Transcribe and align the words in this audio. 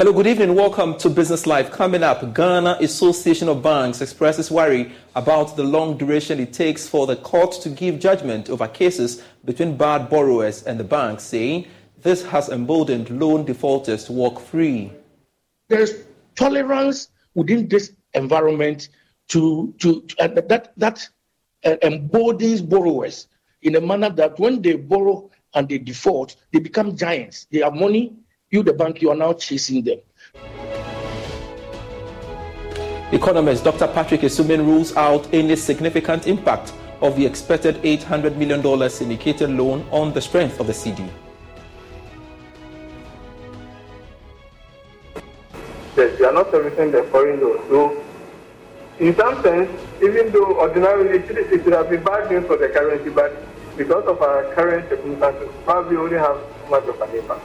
Hello, 0.00 0.14
good 0.14 0.28
evening. 0.28 0.54
Welcome 0.54 0.96
to 0.96 1.10
Business 1.10 1.46
Live. 1.46 1.70
Coming 1.72 2.02
up, 2.02 2.32
Ghana 2.32 2.78
Association 2.80 3.50
of 3.50 3.62
Banks 3.62 4.00
expresses 4.00 4.50
worry 4.50 4.92
about 5.14 5.56
the 5.56 5.62
long 5.62 5.98
duration 5.98 6.40
it 6.40 6.54
takes 6.54 6.88
for 6.88 7.06
the 7.06 7.16
court 7.16 7.52
to 7.60 7.68
give 7.68 8.00
judgment 8.00 8.48
over 8.48 8.66
cases 8.66 9.22
between 9.44 9.76
bad 9.76 10.08
borrowers 10.08 10.62
and 10.62 10.80
the 10.80 10.84
banks, 10.84 11.24
saying 11.24 11.66
this 12.00 12.24
has 12.24 12.48
emboldened 12.48 13.10
loan 13.10 13.44
defaulters 13.44 14.04
to 14.04 14.12
walk 14.12 14.40
free. 14.40 14.90
There's 15.68 15.92
tolerance 16.34 17.10
within 17.34 17.68
this 17.68 17.92
environment 18.14 18.88
to, 19.28 19.74
to, 19.80 20.02
uh, 20.18 20.28
that 20.28 20.72
that 20.78 21.06
uh, 21.62 21.76
emboldens 21.82 22.62
borrowers 22.62 23.28
in 23.60 23.76
a 23.76 23.82
manner 23.82 24.08
that 24.08 24.38
when 24.38 24.62
they 24.62 24.76
borrow 24.76 25.30
and 25.52 25.68
they 25.68 25.76
default, 25.76 26.36
they 26.54 26.58
become 26.58 26.96
giants. 26.96 27.46
They 27.52 27.58
have 27.58 27.74
money, 27.74 28.14
you, 28.50 28.64
the 28.64 28.72
bank, 28.72 29.00
you 29.00 29.10
are 29.10 29.16
now 29.16 29.32
chasing 29.32 29.82
them. 29.82 29.98
Economist 33.12 33.64
Dr. 33.64 33.86
Patrick 33.88 34.22
Asuming 34.24 34.66
rules 34.66 34.96
out 34.96 35.32
any 35.32 35.56
significant 35.56 36.26
impact 36.26 36.72
of 37.00 37.16
the 37.16 37.24
expected 37.24 37.76
$800 37.82 38.36
million 38.36 38.90
syndicated 38.90 39.50
loan 39.50 39.86
on 39.90 40.12
the 40.12 40.20
strength 40.20 40.60
of 40.60 40.66
the 40.66 40.72
cedi. 40.72 41.08
Yes, 45.96 46.18
we 46.18 46.24
are 46.24 46.32
not 46.32 46.50
servicing 46.50 46.90
the 46.90 47.04
foreign 47.04 47.40
loan. 47.40 47.58
So, 47.68 48.04
in 48.98 49.14
some 49.16 49.42
sense, 49.42 49.70
even 50.02 50.30
though 50.32 50.58
ordinarily 50.58 51.18
it 51.18 51.26
should, 51.26 51.38
it 51.38 51.64
should 51.64 51.72
have 51.72 51.88
been 51.88 52.02
bad 52.02 52.30
news 52.30 52.46
for 52.46 52.56
the 52.56 52.68
currency, 52.68 53.10
but 53.10 53.32
because 53.76 54.04
of 54.06 54.20
our 54.20 54.52
current 54.54 54.88
circumstances, 54.88 55.48
probably 55.64 55.96
only 55.96 56.16
have 56.16 56.38
much 56.68 56.84
of 56.84 57.00
an 57.00 57.16
impact. 57.16 57.42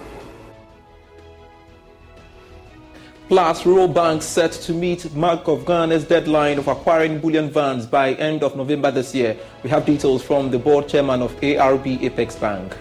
Plus, 3.27 3.65
rural 3.65 3.87
banks 3.87 4.23
set 4.23 4.51
to 4.51 4.71
meet 4.71 5.07
Bank 5.19 5.47
of 5.47 5.65
Ghana's 5.65 6.03
deadline 6.03 6.59
of 6.59 6.67
acquiring 6.67 7.19
bullion 7.19 7.49
vans 7.49 7.87
by 7.87 8.13
end 8.13 8.43
of 8.43 8.55
November 8.55 8.91
this 8.91 9.15
year. 9.15 9.35
We 9.63 9.69
have 9.71 9.83
details 9.83 10.21
from 10.21 10.51
the 10.51 10.59
board 10.59 10.87
chairman 10.87 11.23
of 11.23 11.35
ARB 11.41 12.03
Apex 12.03 12.35
Bank. 12.35 12.75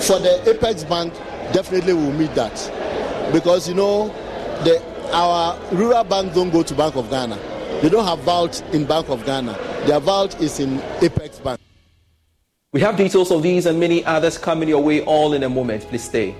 For 0.00 0.18
the 0.18 0.42
Apex 0.50 0.82
Bank, 0.82 1.14
definitely 1.52 1.92
we'll 1.92 2.12
meet 2.12 2.34
that 2.34 2.52
because 3.32 3.68
you 3.68 3.74
know 3.74 4.08
the 4.64 4.82
our 5.12 5.56
rural 5.70 6.02
banks 6.02 6.34
don't 6.34 6.50
go 6.50 6.64
to 6.64 6.74
Bank 6.74 6.96
of 6.96 7.08
Ghana. 7.08 7.38
They 7.80 7.88
don't 7.88 8.04
have 8.04 8.18
vault 8.20 8.60
in 8.72 8.86
Bank 8.86 9.08
of 9.08 9.24
Ghana. 9.24 9.52
Their 9.86 10.00
vault 10.00 10.40
is 10.40 10.58
in 10.58 10.80
Apex 11.00 11.38
Bank. 11.38 11.60
We 12.72 12.80
have 12.80 12.96
details 12.96 13.30
of 13.30 13.44
these 13.44 13.66
and 13.66 13.78
many 13.78 14.04
others 14.04 14.36
coming 14.36 14.68
your 14.68 14.82
way 14.82 15.04
all 15.04 15.32
in 15.32 15.44
a 15.44 15.48
moment. 15.48 15.84
Please 15.84 16.02
stay. 16.02 16.34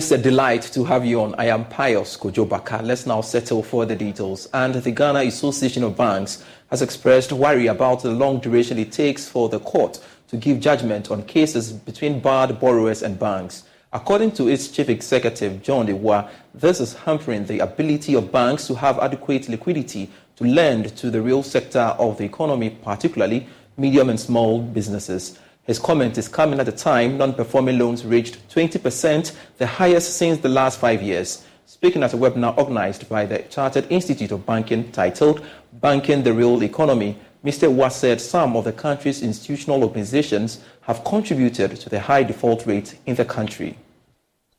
Always 0.00 0.12
a 0.12 0.16
delight 0.16 0.62
to 0.72 0.82
have 0.84 1.04
you 1.04 1.20
on. 1.20 1.34
I 1.36 1.48
am 1.48 1.66
Pius 1.66 2.16
Kojobaka. 2.16 2.82
Let's 2.82 3.04
now 3.04 3.20
settle 3.20 3.62
for 3.62 3.84
the 3.84 3.94
details. 3.94 4.48
And 4.54 4.74
the 4.76 4.90
Ghana 4.90 5.18
Association 5.18 5.82
of 5.82 5.94
Banks 5.94 6.42
has 6.70 6.80
expressed 6.80 7.32
worry 7.32 7.66
about 7.66 8.02
the 8.02 8.10
long 8.10 8.40
duration 8.40 8.78
it 8.78 8.92
takes 8.92 9.28
for 9.28 9.50
the 9.50 9.60
court 9.60 10.02
to 10.28 10.38
give 10.38 10.58
judgment 10.58 11.10
on 11.10 11.24
cases 11.24 11.70
between 11.70 12.18
bad 12.18 12.58
borrowers 12.58 13.02
and 13.02 13.18
banks. 13.18 13.64
According 13.92 14.32
to 14.36 14.48
its 14.48 14.68
chief 14.68 14.88
executive, 14.88 15.62
John 15.62 15.86
Awuah, 15.86 16.30
this 16.54 16.80
is 16.80 16.94
hampering 16.94 17.44
the 17.44 17.58
ability 17.58 18.14
of 18.14 18.32
banks 18.32 18.66
to 18.68 18.76
have 18.76 18.98
adequate 19.00 19.50
liquidity 19.50 20.08
to 20.36 20.44
lend 20.44 20.96
to 20.96 21.10
the 21.10 21.20
real 21.20 21.42
sector 21.42 21.94
of 21.98 22.16
the 22.16 22.24
economy, 22.24 22.70
particularly 22.70 23.46
medium 23.76 24.08
and 24.08 24.18
small 24.18 24.62
businesses. 24.62 25.38
His 25.64 25.78
comment 25.78 26.16
is 26.16 26.26
coming 26.26 26.58
at 26.58 26.68
a 26.68 26.72
time 26.72 27.18
non-performing 27.18 27.78
loans 27.78 28.04
reached 28.04 28.48
20%, 28.48 29.36
the 29.58 29.66
highest 29.66 30.16
since 30.16 30.38
the 30.38 30.48
last 30.48 30.80
five 30.80 31.02
years. 31.02 31.44
Speaking 31.66 32.02
at 32.02 32.14
a 32.14 32.16
webinar 32.16 32.56
organized 32.58 33.08
by 33.08 33.26
the 33.26 33.40
Chartered 33.50 33.86
Institute 33.90 34.32
of 34.32 34.46
Banking 34.46 34.90
titled 34.90 35.44
Banking 35.74 36.22
the 36.22 36.32
Real 36.32 36.62
Economy, 36.62 37.18
Mr. 37.44 37.72
Awuah 37.72 37.92
said 37.92 38.20
some 38.20 38.56
of 38.56 38.64
the 38.64 38.72
country's 38.72 39.22
institutional 39.22 39.84
organizations 39.84 40.60
have 40.82 41.04
contributed 41.04 41.76
to 41.76 41.88
the 41.88 42.00
high 42.00 42.22
default 42.22 42.66
rate 42.66 42.98
in 43.06 43.14
the 43.14 43.24
country. 43.24 43.78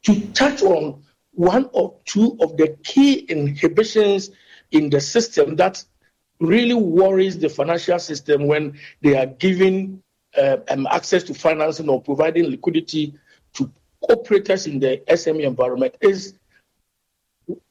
To 0.03 0.19
touch 0.33 0.61
on 0.63 1.03
one 1.33 1.69
or 1.73 1.95
two 2.05 2.37
of 2.41 2.57
the 2.57 2.77
key 2.83 3.19
inhibitions 3.19 4.31
in 4.71 4.89
the 4.89 5.01
system 5.01 5.55
that 5.57 5.83
really 6.39 6.73
worries 6.73 7.37
the 7.37 7.49
financial 7.49 7.99
system 7.99 8.47
when 8.47 8.79
they 9.01 9.17
are 9.17 9.27
giving 9.27 10.01
uh, 10.37 10.57
um, 10.69 10.87
access 10.91 11.23
to 11.23 11.33
financing 11.33 11.89
or 11.89 12.01
providing 12.01 12.49
liquidity 12.49 13.13
to 13.53 13.71
operators 14.09 14.67
in 14.67 14.79
the 14.79 15.01
SME 15.07 15.43
environment 15.43 15.95
is 16.01 16.33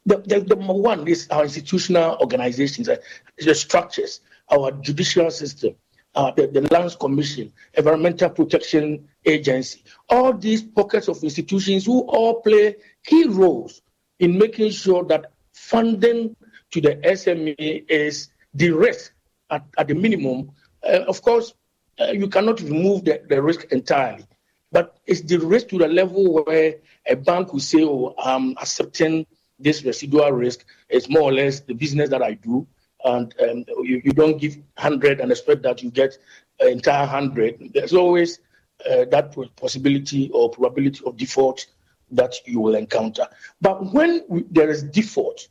the, 0.06 0.16
the, 0.46 0.56
one 0.56 1.06
is 1.06 1.28
our 1.30 1.44
institutional 1.44 2.16
organizations, 2.20 2.88
uh, 2.88 2.96
the 3.38 3.54
structures, 3.54 4.20
our 4.50 4.72
judicial 4.72 5.30
system, 5.30 5.74
uh, 6.14 6.30
the, 6.32 6.46
the 6.48 6.62
Lands 6.72 6.96
Commission, 6.96 7.52
Environmental 7.74 8.30
Protection 8.30 9.08
Agency, 9.24 9.84
all 10.08 10.32
these 10.32 10.62
pockets 10.62 11.08
of 11.08 11.22
institutions 11.22 11.86
who 11.86 12.00
all 12.00 12.40
play 12.42 12.76
key 13.04 13.24
roles 13.26 13.82
in 14.18 14.36
making 14.38 14.70
sure 14.70 15.04
that 15.04 15.32
funding 15.52 16.34
to 16.72 16.80
the 16.80 16.96
SME 16.96 17.84
is 17.88 18.30
the 18.54 18.70
risk 18.70 19.12
at, 19.50 19.64
at 19.78 19.88
the 19.88 19.94
minimum. 19.94 20.50
Uh, 20.82 21.00
of 21.06 21.22
course, 21.22 21.54
uh, 22.00 22.12
you 22.12 22.28
cannot 22.28 22.60
remove 22.60 23.04
the, 23.04 23.22
the 23.28 23.40
risk 23.42 23.66
entirely, 23.70 24.24
but 24.72 24.98
it's 25.06 25.20
the 25.20 25.38
risk 25.38 25.68
to 25.68 25.78
the 25.78 25.88
level 25.88 26.42
where 26.44 26.76
a 27.06 27.16
bank 27.16 27.52
will 27.52 27.60
say, 27.60 27.82
oh, 27.82 28.14
I'm 28.18 28.56
accepting 28.58 29.26
this 29.58 29.84
residual 29.84 30.32
risk. 30.32 30.64
It's 30.88 31.08
more 31.08 31.22
or 31.22 31.32
less 31.32 31.60
the 31.60 31.74
business 31.74 32.08
that 32.10 32.22
I 32.22 32.34
do. 32.34 32.66
And 33.04 33.34
um, 33.40 33.64
you, 33.82 34.00
you, 34.04 34.12
don't 34.12 34.38
give 34.38 34.56
100 34.56 35.20
and 35.20 35.30
expect 35.30 35.62
that 35.62 35.82
you 35.82 35.90
get 35.90 36.16
an 36.60 36.68
entire 36.68 37.00
100. 37.00 37.72
There's 37.72 37.94
always 37.94 38.40
uh, 38.88 39.06
that 39.10 39.34
possibility 39.56 40.30
or 40.32 40.50
probability 40.50 41.02
of 41.06 41.16
default 41.16 41.66
that 42.10 42.34
you 42.46 42.60
will 42.60 42.74
encounter. 42.74 43.26
But 43.60 43.92
when 43.92 44.24
we, 44.28 44.44
there 44.50 44.68
is 44.68 44.82
default, 44.82 45.48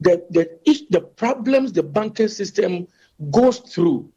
the, 0.00 0.24
the, 0.30 0.86
the 0.90 1.00
problems 1.00 1.72
the 1.72 1.82
banking 1.82 2.28
system 2.28 2.88
goes 3.30 3.58
through 3.58 4.10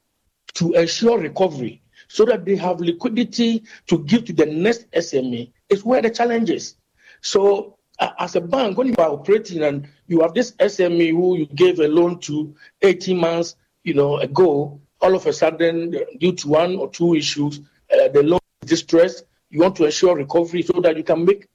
to 0.55 0.73
ensure 0.73 1.17
recovery 1.19 1.81
so 2.07 2.25
that 2.25 2.43
they 2.45 2.55
have 2.55 2.79
liquidity 2.79 3.63
to 3.87 3.99
give 3.99 4.25
to 4.25 4.33
the 4.33 4.45
next 4.45 4.89
SME 4.91 5.51
is 5.69 5.85
where 5.85 6.01
the 6.01 6.09
challenge 6.09 6.49
is. 6.49 6.75
So, 7.21 7.77
uh, 7.99 8.11
as 8.19 8.35
a 8.35 8.41
bank, 8.41 8.77
when 8.77 8.87
you 8.87 8.95
are 8.97 9.09
operating 9.09 9.63
and 9.63 9.87
you 10.07 10.21
have 10.21 10.33
this 10.33 10.51
SME 10.53 11.11
who 11.11 11.37
you 11.37 11.45
gave 11.47 11.79
a 11.79 11.87
loan 11.87 12.19
to 12.21 12.55
18 12.81 13.17
months, 13.17 13.55
you 13.83 13.93
know, 13.93 14.17
ago, 14.17 14.81
all 15.01 15.15
of 15.15 15.25
a 15.27 15.33
sudden, 15.33 15.95
due 16.17 16.33
to 16.33 16.47
one 16.47 16.77
or 16.77 16.89
two 16.89 17.15
issues, 17.15 17.59
uh, 17.93 18.07
the 18.09 18.23
loan 18.23 18.39
is 18.63 18.69
distressed. 18.69 19.25
You 19.49 19.59
want 19.59 19.75
to 19.77 19.85
ensure 19.85 20.15
recovery 20.15 20.61
so 20.61 20.79
that 20.81 20.97
you 20.97 21.03
can 21.03 21.25
make 21.25 21.47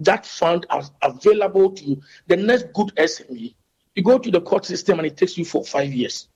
that 0.00 0.26
fund 0.26 0.66
as 0.70 0.90
available 1.02 1.70
to 1.72 1.84
you. 1.84 2.02
the 2.28 2.36
next 2.36 2.72
good 2.72 2.88
SME. 2.96 3.54
You 3.94 4.02
go 4.04 4.18
to 4.18 4.30
the 4.30 4.40
court 4.40 4.64
system 4.64 4.98
and 4.98 5.06
it 5.06 5.16
takes 5.16 5.36
you 5.36 5.44
for 5.44 5.64
five 5.64 5.92
years 5.92 6.28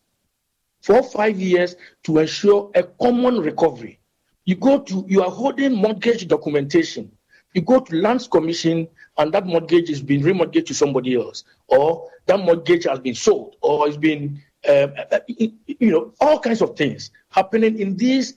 for 0.83 1.03
five 1.03 1.41
years 1.41 1.77
to 2.05 2.19
ensure 2.19 2.71
a 2.75 2.83
common 2.83 3.39
recovery. 3.41 3.99
You 4.45 4.57
go 4.57 4.81
to, 4.81 5.05
you 5.09 5.23
are 5.23 5.31
holding 5.31 5.75
mortgage 5.75 6.27
documentation. 6.27 7.11
You 7.55 7.63
go 7.63 7.81
to 7.81 7.97
Lands 7.97 8.27
Commission 8.27 8.89
and 9.19 9.33
that 9.33 9.47
mortgage 9.47 9.91
is 9.91 10.03
being 10.03 10.23
remortgaged 10.23 10.67
to 10.67 10.75
somebody 10.75 11.15
else, 11.15 11.45
or 11.69 12.09
that 12.27 12.41
mortgage 12.41 12.85
has 12.85 12.99
been 12.99 13.15
sold, 13.15 13.57
or 13.61 13.87
it's 13.87 13.97
been, 13.97 14.43
uh, 14.69 14.89
you 15.29 15.91
know, 15.91 16.13
all 16.21 16.41
kinds 16.41 16.63
of 16.63 16.77
things 16.77 17.11
happening 17.31 17.79
in 17.79 17.97
these 17.97 18.35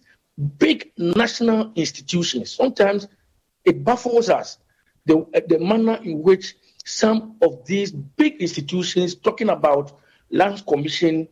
big 0.58 0.92
national 0.98 1.72
institutions. 1.76 2.52
Sometimes 2.52 3.08
it 3.64 3.84
baffles 3.84 4.30
us 4.30 4.60
the, 5.06 5.26
the 5.48 5.60
manner 5.60 5.98
in 6.04 6.22
which 6.22 6.56
some 6.84 7.36
of 7.42 7.66
these 7.66 7.92
big 7.92 8.36
institutions, 8.42 9.16
talking 9.16 9.50
about 9.50 9.98
Lands 10.30 10.62
Commission, 10.62 11.28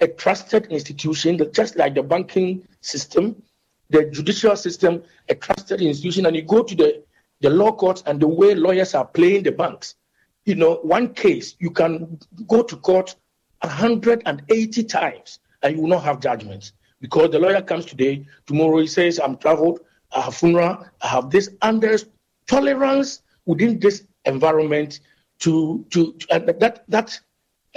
a 0.00 0.08
trusted 0.08 0.66
institution, 0.66 1.38
just 1.52 1.76
like 1.76 1.94
the 1.94 2.02
banking 2.02 2.66
system, 2.80 3.42
the 3.90 4.04
judicial 4.04 4.56
system, 4.56 5.02
a 5.28 5.34
trusted 5.34 5.80
institution, 5.80 6.26
and 6.26 6.36
you 6.36 6.42
go 6.42 6.62
to 6.62 6.74
the, 6.74 7.02
the 7.40 7.50
law 7.50 7.72
courts 7.72 8.02
and 8.06 8.20
the 8.20 8.28
way 8.28 8.54
lawyers 8.54 8.94
are 8.94 9.04
playing 9.04 9.42
the 9.42 9.52
banks. 9.52 9.96
You 10.44 10.54
know, 10.54 10.76
one 10.76 11.14
case, 11.14 11.56
you 11.58 11.70
can 11.70 12.18
go 12.46 12.62
to 12.62 12.76
court 12.76 13.16
180 13.62 14.84
times 14.84 15.40
and 15.62 15.76
you 15.76 15.82
will 15.82 15.88
not 15.88 16.04
have 16.04 16.20
judgments 16.20 16.72
because 17.00 17.30
the 17.30 17.38
lawyer 17.38 17.62
comes 17.62 17.86
today, 17.86 18.26
tomorrow 18.46 18.78
he 18.78 18.86
says, 18.86 19.18
I'm 19.18 19.36
traveled, 19.36 19.80
I 20.12 20.22
have 20.22 20.34
funeral, 20.34 20.86
I 21.00 21.08
have 21.08 21.30
this, 21.30 21.50
and 21.62 21.80
there's 21.80 22.06
tolerance 22.46 23.22
within 23.46 23.78
this 23.78 24.04
environment 24.24 25.00
to, 25.40 25.84
to, 25.90 26.12
to 26.14 26.26
that, 26.40 26.84
that 26.88 27.20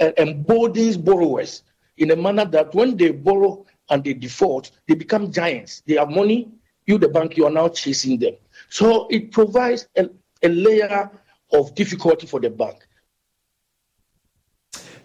uh, 0.00 0.10
embodies 0.18 0.96
borrowers 0.96 1.62
in 1.96 2.10
a 2.10 2.16
manner 2.16 2.44
that 2.44 2.74
when 2.74 2.96
they 2.96 3.10
borrow 3.12 3.64
and 3.90 4.02
they 4.04 4.14
default, 4.14 4.70
they 4.88 4.94
become 4.94 5.32
giants. 5.32 5.82
They 5.86 5.94
have 5.94 6.10
money, 6.10 6.48
you, 6.86 6.98
the 6.98 7.08
bank, 7.08 7.36
you 7.36 7.46
are 7.46 7.50
now 7.50 7.68
chasing 7.68 8.18
them. 8.18 8.34
So 8.68 9.06
it 9.08 9.30
provides 9.30 9.88
a, 9.96 10.08
a 10.42 10.48
layer 10.48 11.10
of 11.52 11.74
difficulty 11.74 12.26
for 12.26 12.40
the 12.40 12.50
bank. 12.50 12.86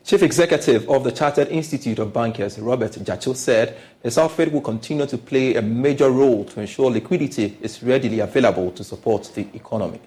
Chief 0.08 0.24
Executive 0.24 0.90
of 0.90 1.04
the 1.04 1.12
Chartered 1.12 1.50
Institute 1.50 2.00
of 2.00 2.14
Bankers, 2.14 2.58
Robert 2.60 2.94
Dzato, 2.94 3.36
said 3.36 3.78
his 4.02 4.18
outfit 4.18 4.54
will 4.54 4.62
continue 4.62 5.06
to 5.06 5.18
play 5.18 5.56
a 5.56 5.62
major 5.62 6.10
role 6.10 6.46
to 6.46 6.62
ensure 6.62 6.90
liquidity 6.90 7.58
is 7.60 7.84
readily 7.84 8.22
available 8.22 8.72
to 8.72 8.86
support 8.86 9.30
the 9.36 9.46
economy. 9.54 10.00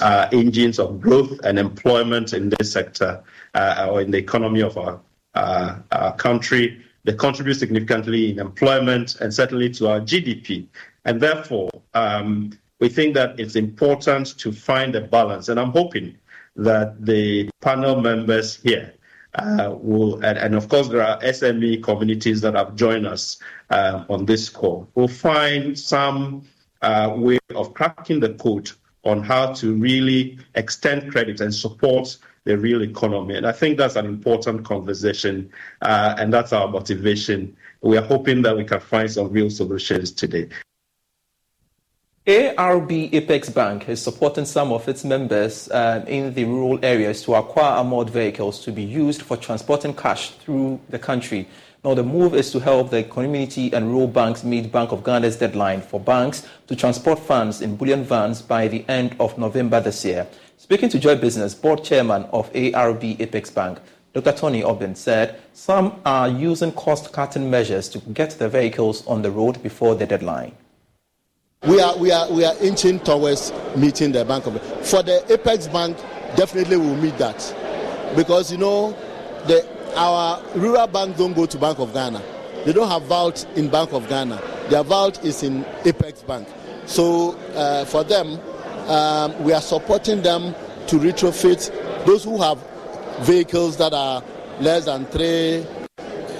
Uh, 0.00 0.28
engines 0.32 0.80
of 0.80 1.00
growth 1.00 1.38
and 1.44 1.60
employment 1.60 2.32
in 2.32 2.48
this 2.58 2.72
sector 2.72 3.22
uh, 3.54 3.86
or 3.88 4.00
in 4.00 4.10
the 4.10 4.18
economy 4.18 4.60
of 4.60 4.76
our, 4.76 5.00
uh, 5.34 5.78
our 5.92 6.12
country. 6.16 6.84
They 7.04 7.12
contribute 7.12 7.54
significantly 7.54 8.30
in 8.30 8.40
employment 8.40 9.14
and 9.20 9.32
certainly 9.32 9.70
to 9.70 9.88
our 9.88 10.00
GDP. 10.00 10.66
And 11.04 11.20
therefore, 11.20 11.70
um, 11.94 12.50
we 12.80 12.88
think 12.88 13.14
that 13.14 13.38
it's 13.38 13.54
important 13.54 14.36
to 14.38 14.50
find 14.50 14.96
a 14.96 15.02
balance. 15.02 15.48
And 15.48 15.60
I'm 15.60 15.70
hoping 15.70 16.18
that 16.56 17.06
the 17.06 17.48
panel 17.60 18.00
members 18.00 18.56
here 18.56 18.92
uh, 19.36 19.72
will, 19.80 20.16
and, 20.24 20.36
and, 20.36 20.56
of 20.56 20.68
course, 20.68 20.88
there 20.88 21.02
are 21.02 21.20
SME 21.20 21.84
communities 21.84 22.40
that 22.40 22.54
have 22.54 22.74
joined 22.74 23.06
us 23.06 23.38
uh, 23.70 24.04
on 24.08 24.26
this 24.26 24.48
call, 24.48 24.88
will 24.96 25.06
find 25.06 25.78
some 25.78 26.42
uh, 26.82 27.12
way 27.14 27.38
of 27.54 27.72
cracking 27.72 28.18
the 28.18 28.34
code 28.34 28.70
on 29.06 29.22
how 29.22 29.52
to 29.52 29.72
really 29.74 30.36
extend 30.56 31.12
credit 31.12 31.40
and 31.40 31.54
support 31.54 32.18
the 32.44 32.58
real 32.58 32.82
economy. 32.82 33.36
And 33.36 33.46
I 33.46 33.52
think 33.52 33.78
that's 33.78 33.96
an 33.96 34.06
important 34.06 34.64
conversation, 34.64 35.50
uh, 35.80 36.16
and 36.18 36.32
that's 36.32 36.52
our 36.52 36.68
motivation. 36.68 37.56
We 37.82 37.96
are 37.96 38.02
hoping 38.02 38.42
that 38.42 38.56
we 38.56 38.64
can 38.64 38.80
find 38.80 39.10
some 39.10 39.30
real 39.30 39.48
solutions 39.48 40.10
today. 40.10 40.48
ARB 42.26 43.12
Apex 43.14 43.50
Bank 43.50 43.88
is 43.88 44.02
supporting 44.02 44.44
some 44.44 44.72
of 44.72 44.88
its 44.88 45.04
members 45.04 45.70
uh, 45.70 46.04
in 46.08 46.34
the 46.34 46.44
rural 46.44 46.84
areas 46.84 47.22
to 47.22 47.36
acquire 47.36 47.76
armored 47.76 48.10
vehicles 48.10 48.64
to 48.64 48.72
be 48.72 48.82
used 48.82 49.22
for 49.22 49.36
transporting 49.36 49.94
cash 49.94 50.30
through 50.30 50.80
the 50.88 50.98
country. 50.98 51.46
Now, 51.84 51.94
the 51.94 52.02
move 52.02 52.34
is 52.34 52.50
to 52.52 52.58
help 52.58 52.90
the 52.90 53.04
community 53.04 53.72
and 53.72 53.90
rural 53.90 54.08
banks 54.08 54.42
meet 54.42 54.72
Bank 54.72 54.92
of 54.92 55.04
Ghana's 55.04 55.36
deadline 55.36 55.80
for 55.80 56.00
banks 56.00 56.46
to 56.66 56.74
transport 56.74 57.18
funds 57.18 57.60
in 57.60 57.76
bullion 57.76 58.02
vans 58.02 58.42
by 58.42 58.66
the 58.66 58.84
end 58.88 59.14
of 59.20 59.38
November 59.38 59.80
this 59.80 60.04
year. 60.04 60.26
Speaking 60.56 60.88
to 60.88 60.98
Joy 60.98 61.16
Business, 61.16 61.54
board 61.54 61.84
chairman 61.84 62.24
of 62.32 62.52
ARB 62.52 63.20
Apex 63.20 63.50
Bank, 63.50 63.78
Dr. 64.14 64.32
Tony 64.32 64.64
Obin 64.64 64.94
said 64.94 65.38
some 65.52 66.00
are 66.06 66.28
using 66.28 66.72
cost 66.72 67.12
cutting 67.12 67.50
measures 67.50 67.88
to 67.90 67.98
get 67.98 68.30
the 68.30 68.48
vehicles 68.48 69.06
on 69.06 69.20
the 69.20 69.30
road 69.30 69.62
before 69.62 69.94
the 69.94 70.06
deadline. 70.06 70.52
We 71.66 71.80
are, 71.80 71.96
we 71.98 72.10
are, 72.10 72.30
we 72.32 72.44
are 72.44 72.54
inching 72.62 73.00
towards 73.00 73.52
meeting 73.76 74.12
the 74.12 74.24
Bank 74.24 74.46
of 74.46 74.60
For 74.86 75.02
the 75.02 75.24
Apex 75.30 75.68
Bank, 75.68 75.98
definitely 76.34 76.78
we'll 76.78 76.96
meet 76.96 77.18
that. 77.18 77.54
Because, 78.16 78.50
you 78.50 78.58
know, 78.58 78.92
the, 79.46 79.75
our 79.94 80.42
rural 80.54 80.86
banks 80.86 81.18
don't 81.18 81.34
go 81.34 81.46
to 81.46 81.58
Bank 81.58 81.78
of 81.78 81.92
Ghana. 81.92 82.22
They 82.64 82.72
don't 82.72 82.88
have 82.88 83.02
vault 83.02 83.46
in 83.56 83.68
Bank 83.68 83.92
of 83.92 84.08
Ghana. 84.08 84.42
Their 84.70 84.82
vault 84.82 85.24
is 85.24 85.42
in 85.42 85.64
Apex 85.84 86.22
Bank. 86.22 86.48
So 86.86 87.32
uh, 87.54 87.84
for 87.84 88.04
them, 88.04 88.38
um, 88.88 89.42
we 89.42 89.52
are 89.52 89.60
supporting 89.60 90.22
them 90.22 90.54
to 90.88 90.96
retrofit 90.96 92.04
those 92.06 92.24
who 92.24 92.40
have 92.42 92.58
vehicles 93.20 93.76
that 93.78 93.92
are 93.92 94.22
less 94.60 94.84
than 94.86 95.06
three 95.06 95.64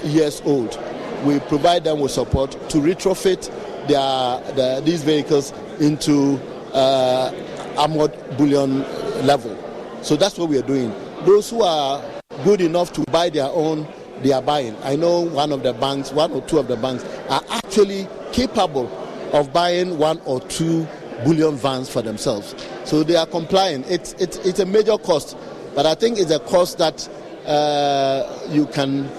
years 0.04 0.40
old. 0.44 0.78
we 1.24 1.40
provide 1.40 1.84
them 1.84 2.00
with 2.00 2.12
support 2.12 2.52
to 2.70 2.78
retrofit 2.78 3.48
their, 3.88 4.54
their 4.54 4.80
these 4.80 5.02
vehicles 5.02 5.52
into 5.80 6.40
uh, 6.72 7.32
armored 7.76 8.12
bullion 8.36 8.80
level. 9.26 9.56
So 10.02 10.16
that's 10.16 10.38
what 10.38 10.48
we 10.48 10.58
are 10.58 10.62
doing. 10.66 10.90
Those 11.24 11.50
who 11.50 11.62
are 11.62 12.02
good 12.46 12.60
enough 12.60 12.92
to 12.92 13.02
buy 13.10 13.28
their 13.28 13.50
own, 13.50 13.88
they 14.22 14.30
are 14.30 14.40
buying. 14.40 14.76
I 14.84 14.94
know 14.94 15.22
one 15.22 15.50
of 15.50 15.64
the 15.64 15.72
banks, 15.72 16.12
one 16.12 16.30
or 16.30 16.40
two 16.42 16.60
of 16.60 16.68
the 16.68 16.76
banks, 16.76 17.04
are 17.28 17.42
actually 17.50 18.06
capable 18.32 18.86
of 19.32 19.52
buying 19.52 19.98
one 19.98 20.20
or 20.24 20.38
two 20.42 20.86
bullion 21.24 21.56
vans 21.56 21.88
for 21.88 22.02
themselves. 22.02 22.54
So 22.84 23.02
they 23.02 23.16
are 23.16 23.26
complying. 23.26 23.82
It's, 23.88 24.12
it's, 24.12 24.36
it's 24.38 24.60
a 24.60 24.64
major 24.64 24.96
cost, 24.96 25.36
but 25.74 25.86
I 25.86 25.96
think 25.96 26.20
it's 26.20 26.30
a 26.30 26.38
cost 26.38 26.78
that 26.78 27.08
uh, 27.46 28.46
you 28.48 28.66
can, 28.66 29.10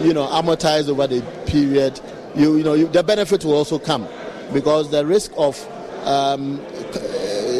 you 0.00 0.12
know, 0.12 0.26
amortize 0.26 0.90
over 0.90 1.06
the 1.06 1.22
period. 1.46 1.98
You, 2.34 2.58
you 2.58 2.64
know, 2.64 2.74
you, 2.74 2.88
the 2.88 3.02
benefit 3.02 3.46
will 3.46 3.54
also 3.54 3.78
come 3.78 4.06
because 4.52 4.90
the 4.90 5.06
risk 5.06 5.32
of, 5.38 5.58
um, 6.06 6.60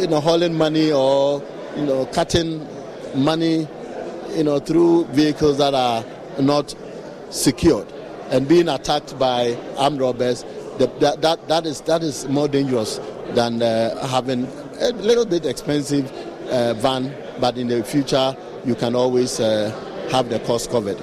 you 0.03 0.07
know, 0.07 0.21
hauling 0.21 0.53
money 0.55 0.93
or, 0.93 1.43
you 1.77 1.87
know, 1.87 2.05
cutting 2.07 2.69
money, 3.15 3.67
you 4.37 4.45
know, 4.45 4.59
through 4.59 5.05
vehicles 5.07 5.59
that 5.59 5.75
are 5.75 6.05
not 6.41 6.75
secured 7.31 7.87
and 8.31 8.49
being 8.49 8.69
attacked 8.69 9.19
by 9.19 9.57
armed 9.77 10.01
robbers, 10.01 10.45
that, 10.79 11.01
that, 11.01 11.49
that, 11.49 11.67
is, 11.67 11.81
that 11.83 12.03
is 12.03 12.27
more 12.29 12.49
dangerous 12.49 12.99
than 13.31 13.63
uh, 13.63 14.07
having 14.07 14.47
a 14.81 14.91
little 14.93 15.25
bit 15.25 15.47
expensive 15.47 16.11
uh, 16.51 16.75
van, 16.75 17.15
but 17.41 17.57
in 17.57 17.69
the 17.69 17.83
future 17.85 18.37
you 18.65 18.75
can 18.75 18.95
always 18.95 19.41
uh, 19.41 19.71
have 20.11 20.29
the 20.29 20.39
cost 20.41 20.71
covered. 20.71 20.99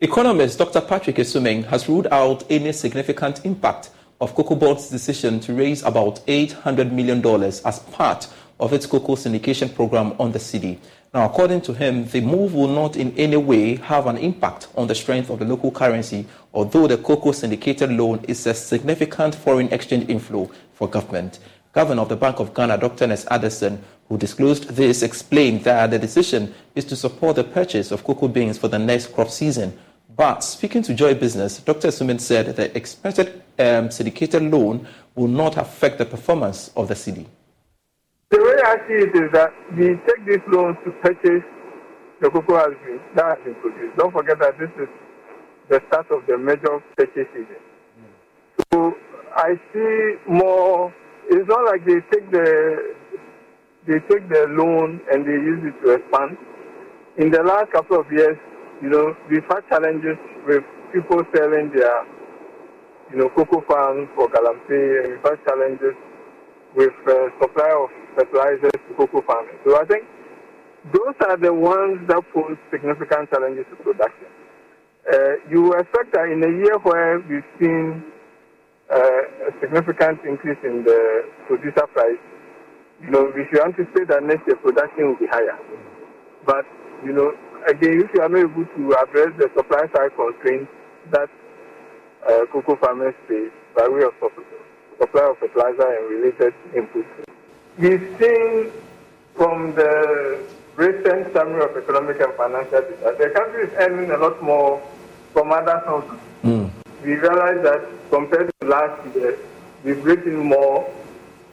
Economist 0.00 0.58
Dr. 0.58 0.80
Patrick 0.80 1.18
Asuming 1.18 1.62
has 1.64 1.88
ruled 1.88 2.08
out 2.10 2.42
any 2.50 2.72
significant 2.72 3.44
impact 3.44 3.90
of 4.20 4.34
Cocoa 4.34 4.56
Board's 4.56 4.88
decision 4.88 5.38
to 5.40 5.54
raise 5.54 5.82
about 5.82 6.24
$800 6.26 6.92
million 6.92 7.24
as 7.44 7.78
part 7.92 8.28
of 8.62 8.72
its 8.72 8.86
cocoa 8.86 9.16
syndication 9.16 9.74
program 9.74 10.14
on 10.20 10.30
the 10.30 10.38
cedi. 10.38 10.78
Now, 11.12 11.26
according 11.26 11.62
to 11.62 11.74
him, 11.74 12.06
the 12.06 12.20
move 12.20 12.54
will 12.54 12.68
not 12.68 12.96
in 12.96 13.12
any 13.18 13.36
way 13.36 13.74
have 13.74 14.06
an 14.06 14.16
impact 14.16 14.68
on 14.76 14.86
the 14.86 14.94
strength 14.94 15.30
of 15.30 15.40
the 15.40 15.44
local 15.44 15.72
currency, 15.72 16.26
although 16.54 16.86
the 16.86 16.96
cocoa 16.96 17.32
syndicated 17.32 17.90
loan 17.90 18.24
is 18.28 18.46
a 18.46 18.54
significant 18.54 19.34
foreign 19.34 19.66
exchange 19.72 20.08
inflow 20.08 20.48
for 20.74 20.88
government. 20.88 21.40
Governor 21.72 22.02
of 22.02 22.08
the 22.08 22.14
Bank 22.14 22.38
of 22.38 22.54
Ghana, 22.54 22.78
Dr. 22.78 23.04
Ernest 23.04 23.26
Addison, 23.32 23.82
who 24.08 24.16
disclosed 24.16 24.68
this, 24.68 25.02
explained 25.02 25.64
that 25.64 25.90
the 25.90 25.98
decision 25.98 26.54
is 26.76 26.84
to 26.84 26.94
support 26.94 27.34
the 27.34 27.44
purchase 27.44 27.90
of 27.90 28.04
cocoa 28.04 28.28
beans 28.28 28.58
for 28.58 28.68
the 28.68 28.78
next 28.78 29.12
crop 29.12 29.28
season. 29.28 29.76
But 30.14 30.44
speaking 30.44 30.82
to 30.84 30.94
Joy 30.94 31.14
Business, 31.14 31.58
Dr. 31.58 31.88
Asuming 31.88 32.20
said 32.20 32.54
the 32.54 32.76
expected 32.76 33.42
um, 33.58 33.90
syndicated 33.90 34.42
loan 34.44 34.86
will 35.16 35.28
not 35.28 35.56
affect 35.56 35.98
the 35.98 36.06
performance 36.06 36.70
of 36.76 36.86
the 36.86 36.94
cedi. 36.94 37.26
The 38.32 38.40
way 38.40 38.56
I 38.64 38.76
see 38.88 38.96
it 39.04 39.12
is 39.12 39.28
that 39.36 39.52
we 39.76 39.92
take 40.08 40.24
this 40.24 40.40
loan 40.48 40.72
to 40.88 40.90
purchase 41.04 41.44
the 42.22 42.30
cocoa 42.30 42.64
has 42.64 42.72
been, 42.80 42.98
that 43.14 43.36
has 43.36 43.44
been 43.44 43.54
produced. 43.60 43.98
Don't 43.98 44.10
forget 44.10 44.38
that 44.40 44.56
this 44.58 44.70
is 44.80 44.88
the 45.68 45.82
start 45.88 46.06
of 46.10 46.24
the 46.26 46.38
major 46.38 46.80
purchase 46.96 47.28
season. 47.36 47.60
So 48.72 48.96
I 49.36 49.60
see 49.74 50.16
more. 50.32 50.94
It's 51.28 51.46
not 51.46 51.66
like 51.66 51.84
they 51.84 52.00
take 52.08 52.30
the 52.32 52.94
they 53.86 54.00
take 54.08 54.24
the 54.32 54.46
loan 54.48 55.02
and 55.12 55.26
they 55.28 55.36
use 55.36 55.68
it 55.68 55.76
to 55.84 55.92
expand. 55.92 56.38
In 57.18 57.30
the 57.30 57.42
last 57.42 57.70
couple 57.72 58.00
of 58.00 58.10
years, 58.10 58.38
you 58.80 58.88
know, 58.88 59.14
we've 59.28 59.44
had 59.44 59.60
challenges 59.68 60.16
with 60.48 60.64
people 60.94 61.20
selling 61.36 61.68
their, 61.76 62.06
you 63.12 63.18
know, 63.18 63.28
cocoa 63.36 63.60
farms 63.68 64.08
for 64.16 64.28
Galamsey, 64.28 65.04
and 65.04 65.12
we've 65.12 65.22
had 65.22 65.36
challenges 65.44 65.92
with 66.74 66.96
uh, 67.06 67.28
supply 67.38 67.68
of 67.76 68.01
fertilizers 68.14 68.72
to 68.72 68.94
cocoa 68.96 69.22
farming. 69.22 69.58
So 69.66 69.80
I 69.80 69.84
think 69.84 70.04
those 70.92 71.14
are 71.28 71.36
the 71.36 71.54
ones 71.54 72.06
that 72.08 72.22
pose 72.34 72.58
significant 72.70 73.30
challenges 73.30 73.64
to 73.70 73.76
production. 73.76 74.26
Uh, 75.06 75.34
you 75.50 75.72
expect 75.74 76.12
that 76.12 76.26
in 76.30 76.42
a 76.42 76.52
year 76.62 76.78
where 76.82 77.18
we've 77.20 77.46
seen 77.60 78.02
uh, 78.90 79.48
a 79.48 79.50
significant 79.60 80.20
increase 80.24 80.58
in 80.64 80.84
the 80.84 81.26
producer 81.46 81.86
price, 81.94 82.18
you 83.02 83.10
know, 83.10 83.30
we 83.34 83.46
should 83.50 83.62
anticipate 83.62 84.08
that 84.08 84.22
next 84.22 84.46
year 84.46 84.56
production 84.56 85.08
will 85.08 85.18
be 85.18 85.26
higher. 85.26 85.58
But, 86.46 86.66
you 87.04 87.12
know, 87.12 87.34
again, 87.66 88.02
if 88.02 88.10
you 88.14 88.22
are 88.22 88.28
not 88.28 88.38
able 88.38 88.66
to 88.66 88.82
address 89.02 89.30
the 89.38 89.50
supply 89.56 89.86
side 89.94 90.14
constraints 90.14 90.70
that 91.10 91.30
uh, 92.26 92.46
cocoa 92.52 92.76
farmers 92.76 93.14
face 93.26 93.50
by 93.76 93.88
way 93.88 94.02
of 94.02 94.14
supply 95.00 95.24
of 95.26 95.38
fertilizer 95.38 95.88
and 95.94 96.10
related 96.10 96.54
inputs, 96.74 97.31
We've 97.78 98.16
seen 98.20 98.70
from 99.34 99.74
the 99.74 100.44
recent 100.76 101.32
summary 101.32 101.64
of 101.64 101.74
economic 101.74 102.20
and 102.20 102.34
financial 102.34 102.82
data, 102.82 103.16
the 103.18 103.30
country 103.30 103.64
is 103.64 103.70
earning 103.78 104.10
a 104.10 104.18
lot 104.18 104.42
more 104.42 104.82
from 105.32 105.52
other 105.52 105.82
sources. 105.86 106.18
Mm. 106.44 106.70
We 107.02 107.14
realize 107.14 107.62
that 107.62 107.82
compared 108.10 108.52
to 108.60 108.66
last 108.66 109.16
year, 109.16 109.38
we've 109.84 110.04
written 110.04 110.36
more. 110.36 110.92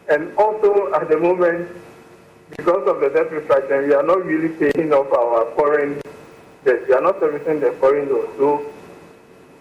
And 0.09 0.35
also 0.37 0.91
at 0.93 1.07
the 1.07 1.17
moment, 1.17 1.69
because 2.57 2.85
of 2.87 2.99
the 2.99 3.09
debt 3.09 3.29
restructuring, 3.29 3.87
we 3.87 3.93
are 3.93 4.03
not 4.03 4.25
really 4.25 4.49
paying 4.49 4.91
off 4.91 5.11
our 5.13 5.49
foreign 5.55 6.01
debt. 6.65 6.85
We 6.87 6.95
are 6.95 7.01
not 7.01 7.19
servicing 7.21 7.61
the 7.61 7.71
foreign 7.79 8.09
loans. 8.09 8.29
So, 8.37 8.73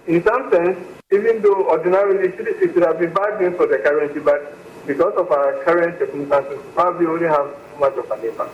in 0.08 0.24
some 0.24 0.50
sense, 0.50 0.78
even 1.12 1.40
though 1.40 1.68
ordinarily 1.68 2.28
it 2.28 2.36
should, 2.36 2.48
it 2.48 2.72
should 2.74 2.82
have 2.82 2.98
been 2.98 3.12
bad 3.12 3.40
news 3.40 3.56
for 3.56 3.66
the 3.66 3.78
currency, 3.78 4.20
but 4.20 4.56
because 4.88 5.12
of 5.18 5.30
our 5.30 5.62
current 5.64 5.98
circumstances, 5.98 6.58
probably 6.74 7.06
only 7.06 7.26
have 7.28 7.46
too 7.46 7.78
much 7.78 7.94
of 7.94 8.10
an 8.10 8.24
impact. 8.24 8.50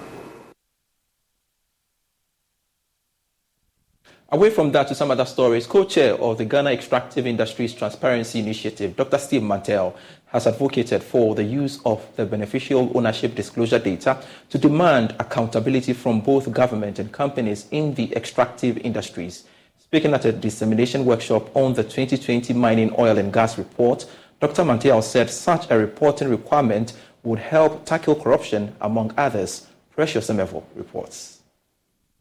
Away 4.30 4.50
from 4.50 4.72
that 4.72 4.88
to 4.88 4.96
some 4.96 5.12
other 5.12 5.26
stories, 5.26 5.64
co-chair 5.64 6.14
of 6.14 6.38
the 6.38 6.44
Ghana 6.44 6.72
Extractive 6.72 7.24
Industries 7.24 7.72
Transparency 7.72 8.40
Initiative, 8.40 8.96
Dr. 8.96 9.18
Steve 9.18 9.42
Manteaw, 9.42 9.94
has 10.26 10.48
advocated 10.48 11.04
for 11.04 11.36
the 11.36 11.44
use 11.44 11.78
of 11.86 12.04
the 12.16 12.26
beneficial 12.26 12.90
ownership 12.96 13.36
disclosure 13.36 13.78
data 13.78 14.20
to 14.50 14.58
demand 14.58 15.14
accountability 15.20 15.92
from 15.92 16.20
both 16.20 16.50
government 16.50 16.98
and 16.98 17.12
companies 17.12 17.68
in 17.70 17.94
the 17.94 18.12
extractive 18.16 18.76
industries. 18.78 19.44
Speaking 19.78 20.14
at 20.14 20.24
a 20.24 20.32
dissemination 20.32 21.04
workshop 21.04 21.54
on 21.54 21.74
the 21.74 21.84
2020 21.84 22.52
Mining 22.54 22.92
Oil 22.98 23.16
and 23.18 23.32
Gas 23.32 23.56
Report, 23.56 24.04
Dr. 24.40 24.62
Manteaw 24.62 25.02
said 25.02 25.30
such 25.30 25.70
a 25.70 25.78
reporting 25.78 26.28
requirement 26.28 26.92
would 27.22 27.38
help 27.38 27.84
tackle 27.86 28.14
corruption, 28.14 28.74
among 28.80 29.14
others. 29.16 29.66
Precious 29.94 30.28
Emevo 30.28 30.64
reports. 30.74 31.40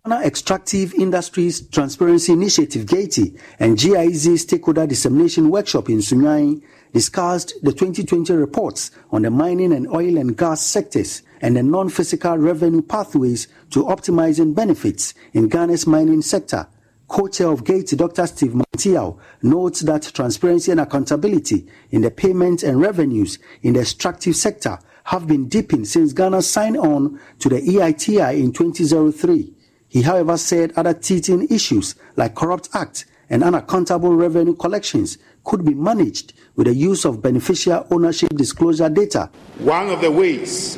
Ghana 0.06 0.26
Extractive 0.26 0.94
Industries 0.96 1.68
Transparency 1.70 2.34
Initiative 2.34 2.86
GHEITI 2.86 3.40
and 3.60 3.78
GIZ 3.78 4.42
Stakeholder 4.42 4.86
Dissemination 4.86 5.50
Workshop 5.50 5.90
in 5.90 6.00
Sunyani 6.00 6.62
discussed 6.94 7.54
the 7.64 7.72
2020 7.72 8.34
reports 8.34 8.92
on 9.12 9.22
the 9.22 9.32
mining 9.32 9.72
and 9.72 9.88
oil 9.88 10.18
and 10.18 10.38
gas 10.38 10.62
sectors 10.62 11.24
and 11.42 11.56
the 11.56 11.64
non-physical 11.64 12.38
revenue 12.38 12.82
pathways 12.82 13.48
to 13.72 13.86
optimizing 13.86 14.54
benefits 14.54 15.14
in 15.32 15.48
Ghana's 15.48 15.88
mining 15.88 16.22
sector 16.22 16.68
co-chair 17.08 17.48
of 17.48 17.64
GHEITI, 17.64 17.98
Dr. 17.98 18.28
Steve 18.28 18.54
Manteaw, 18.54 19.18
notes 19.42 19.82
that 19.82 20.12
transparency 20.14 20.72
and 20.72 20.80
accountability 20.80 21.68
in 21.92 22.02
the 22.02 22.12
payments 22.12 22.64
and 22.64 22.80
revenues 22.80 23.40
in 23.62 23.74
the 23.74 23.82
extractive 23.82 24.36
sector 24.36 24.80
have 25.06 25.28
been 25.28 25.48
deepened 25.50 25.88
since 25.88 26.14
Ghana 26.14 26.42
signed 26.42 26.78
on 26.78 27.20
to 27.40 27.50
the 27.50 27.62
EITI 27.62 28.40
in 28.40 28.54
2003. 28.54 29.54
He, 29.90 30.02
however, 30.02 30.38
said 30.38 30.74
other 30.76 30.94
teething 30.94 31.48
issues 31.50 31.96
like 32.16 32.36
Corrupt 32.36 32.70
Act 32.74 33.06
and 33.30 33.44
unaccountable 33.44 34.16
revenue 34.16 34.56
collections 34.56 35.18
could 35.44 35.66
be 35.66 35.74
managed 35.74 36.34
with 36.56 36.68
the 36.68 36.74
use 36.74 37.06
of 37.06 37.22
beneficial 37.22 37.86
ownership 37.92 38.30
disclosure 38.36 38.90
data. 38.90 39.30
One 39.60 39.90
of 39.90 40.02
the 40.02 40.12
ways 40.12 40.78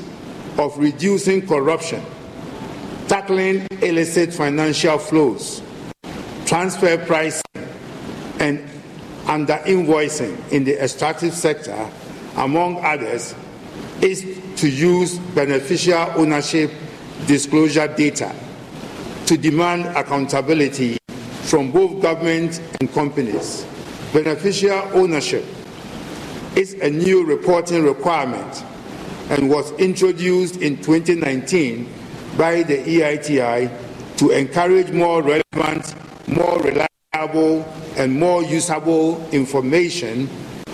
of 0.57 0.77
reducing 0.77 1.47
corruption, 1.47 2.03
tackling 3.07 3.67
illicit 3.81 4.33
financial 4.33 4.97
flows, 4.97 5.61
transfer 6.45 6.97
pricing 7.05 7.41
and 8.39 8.69
under 9.27 9.55
invoicing 9.65 10.37
in 10.51 10.63
the 10.63 10.81
extractive 10.81 11.33
sector, 11.33 11.89
among 12.37 12.83
others, 12.85 13.33
is 14.01 14.21
to 14.57 14.69
use 14.69 15.17
beneficial 15.33 16.11
ownership 16.15 16.71
disclosure 17.25 17.87
data 17.87 18.33
to 19.25 19.37
demand 19.37 19.85
accountability 19.97 20.97
from 21.43 21.71
both 21.71 22.01
government 22.01 22.61
and 22.79 22.91
companies. 22.93 23.65
Beneficial 24.13 24.81
ownership 24.93 25.43
is 26.55 26.73
a 26.75 26.89
new 26.89 27.25
reporting 27.25 27.83
requirement 27.83 28.63
and 29.29 29.49
was 29.49 29.71
introduced 29.73 30.57
in 30.57 30.77
2019 30.77 31.91
by 32.37 32.61
the 32.63 32.77
EITI 32.77 34.17
to 34.17 34.29
encourage 34.29 34.91
more 34.91 35.21
relevant 35.23 35.95
more 36.27 36.59
reliable 36.59 37.65
and 37.97 38.19
more 38.19 38.43
usable 38.43 39.25
information, 39.31 40.29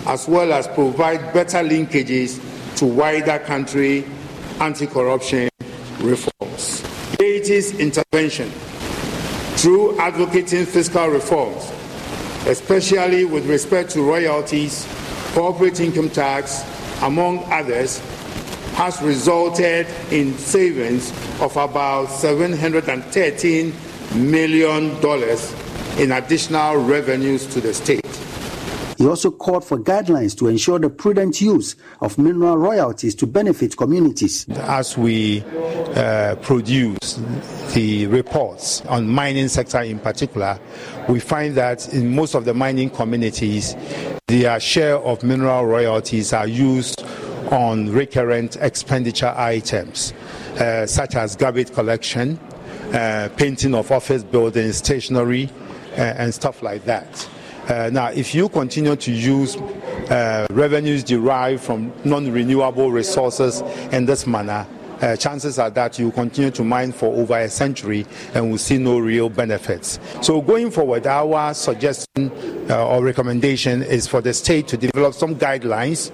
as 0.06 0.26
well 0.28 0.52
as 0.52 0.66
provide 0.68 1.32
better 1.32 1.58
linkages 1.58 2.40
to 2.76 2.86
wider 2.86 3.38
country 3.40 4.04
anti 4.60 4.86
corruption 4.86 5.48
reforms. 6.00 6.82
GHEITI's 7.18 7.78
intervention 7.78 8.50
through 9.58 9.98
advocating 10.00 10.66
fiscal 10.66 11.08
reforms, 11.08 11.70
especially 12.46 13.24
with 13.24 13.48
respect 13.48 13.90
to 13.90 14.02
royalties, 14.02 14.86
corporate 15.34 15.78
income 15.80 16.10
tax, 16.10 16.64
among 17.02 17.44
others, 17.52 18.00
has 18.74 19.00
resulted 19.02 19.86
in 20.10 20.36
savings 20.38 21.10
of 21.40 21.56
about 21.56 22.08
$713 22.08 23.72
million 24.14 25.00
dollars 25.00 25.54
in 25.98 26.12
additional 26.12 26.76
revenues 26.76 27.46
to 27.46 27.60
the 27.60 27.72
state. 27.74 28.02
He 29.02 29.08
also 29.08 29.32
called 29.32 29.64
for 29.64 29.78
guidelines 29.78 30.38
to 30.38 30.46
ensure 30.46 30.78
the 30.78 30.88
prudent 30.88 31.40
use 31.40 31.74
of 32.02 32.18
mineral 32.18 32.56
royalties 32.56 33.16
to 33.16 33.26
benefit 33.26 33.76
communities. 33.76 34.48
As 34.50 34.96
we 34.96 35.42
uh, 35.96 36.36
produce 36.40 37.18
the 37.74 38.06
reports 38.06 38.80
on 38.82 39.08
mining 39.08 39.48
sector 39.48 39.80
in 39.80 39.98
particular, 39.98 40.56
we 41.08 41.18
find 41.18 41.56
that 41.56 41.92
in 41.92 42.14
most 42.14 42.36
of 42.36 42.44
the 42.44 42.54
mining 42.54 42.90
communities, 42.90 43.74
their 44.28 44.60
share 44.60 44.98
of 44.98 45.24
mineral 45.24 45.66
royalties 45.66 46.32
are 46.32 46.46
used 46.46 47.02
on 47.50 47.90
recurrent 47.90 48.56
expenditure 48.60 49.34
items, 49.36 50.12
uh, 50.60 50.86
such 50.86 51.16
as 51.16 51.34
garbage 51.34 51.72
collection, 51.72 52.38
uh, 52.92 53.28
painting 53.36 53.74
of 53.74 53.90
office 53.90 54.22
buildings, 54.22 54.76
stationery, 54.76 55.48
uh, 55.92 56.00
and 56.00 56.34
stuff 56.34 56.62
like 56.62 56.84
that. 56.84 57.28
Uh, 57.68 57.90
now, 57.92 58.08
if 58.08 58.34
you 58.34 58.48
continue 58.48 58.96
to 58.96 59.12
use 59.12 59.56
revenues 60.50 61.04
derived 61.04 61.62
from 61.62 61.92
non-renewable 62.04 62.90
resources 62.90 63.60
in 63.92 64.04
this 64.04 64.26
manner, 64.26 64.66
uh, 65.02 65.16
chances 65.16 65.58
are 65.58 65.70
that 65.70 65.98
you 65.98 66.12
continue 66.12 66.50
to 66.50 66.62
mine 66.62 66.92
for 66.92 67.12
over 67.14 67.36
a 67.36 67.48
century 67.48 68.06
and 68.34 68.50
will 68.50 68.58
see 68.58 68.78
no 68.78 68.98
real 68.98 69.28
benefits. 69.28 69.98
So, 70.20 70.40
going 70.40 70.70
forward, 70.70 71.06
our 71.06 71.52
suggestion 71.54 72.30
uh, 72.70 72.86
or 72.86 73.02
recommendation 73.04 73.82
is 73.82 74.06
for 74.06 74.20
the 74.20 74.32
state 74.32 74.68
to 74.68 74.76
develop 74.76 75.14
some 75.14 75.34
guidelines 75.34 76.12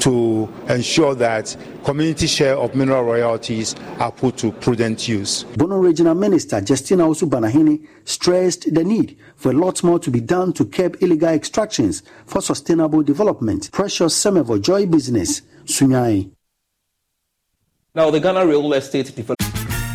to 0.00 0.52
ensure 0.68 1.14
that 1.14 1.56
community 1.84 2.26
share 2.26 2.56
of 2.56 2.74
mineral 2.74 3.04
royalties 3.04 3.74
are 3.98 4.12
put 4.12 4.36
to 4.38 4.52
prudent 4.52 5.08
use. 5.08 5.44
Bono 5.56 5.76
Regional 5.76 6.14
Minister 6.14 6.62
Justina 6.66 7.04
Owusu-Banahene 7.04 7.86
stressed 8.04 8.74
the 8.74 8.84
need 8.84 9.18
for 9.36 9.50
a 9.50 9.54
lot 9.54 9.82
more 9.82 9.98
to 9.98 10.10
be 10.10 10.20
done 10.20 10.52
to 10.54 10.64
curb 10.64 10.96
illegal 11.00 11.28
extractions 11.28 12.02
for 12.26 12.40
sustainable 12.40 13.02
development. 13.02 13.70
Precious 13.72 14.14
Semevo 14.14 14.60
Joy 14.60 14.86
Business, 14.86 15.42
Sunyani. 15.64 16.30
Now, 17.94 18.10
the 18.10 18.20
Ghana 18.20 18.46
Real 18.46 18.72
Estate 18.72 19.14
Development 19.16 19.40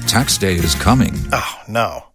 Tax 0.07 0.37
day 0.37 0.53
is 0.53 0.75
coming. 0.75 1.13
Ah, 1.33 1.63
oh, 1.67 1.71
no. 1.71 2.14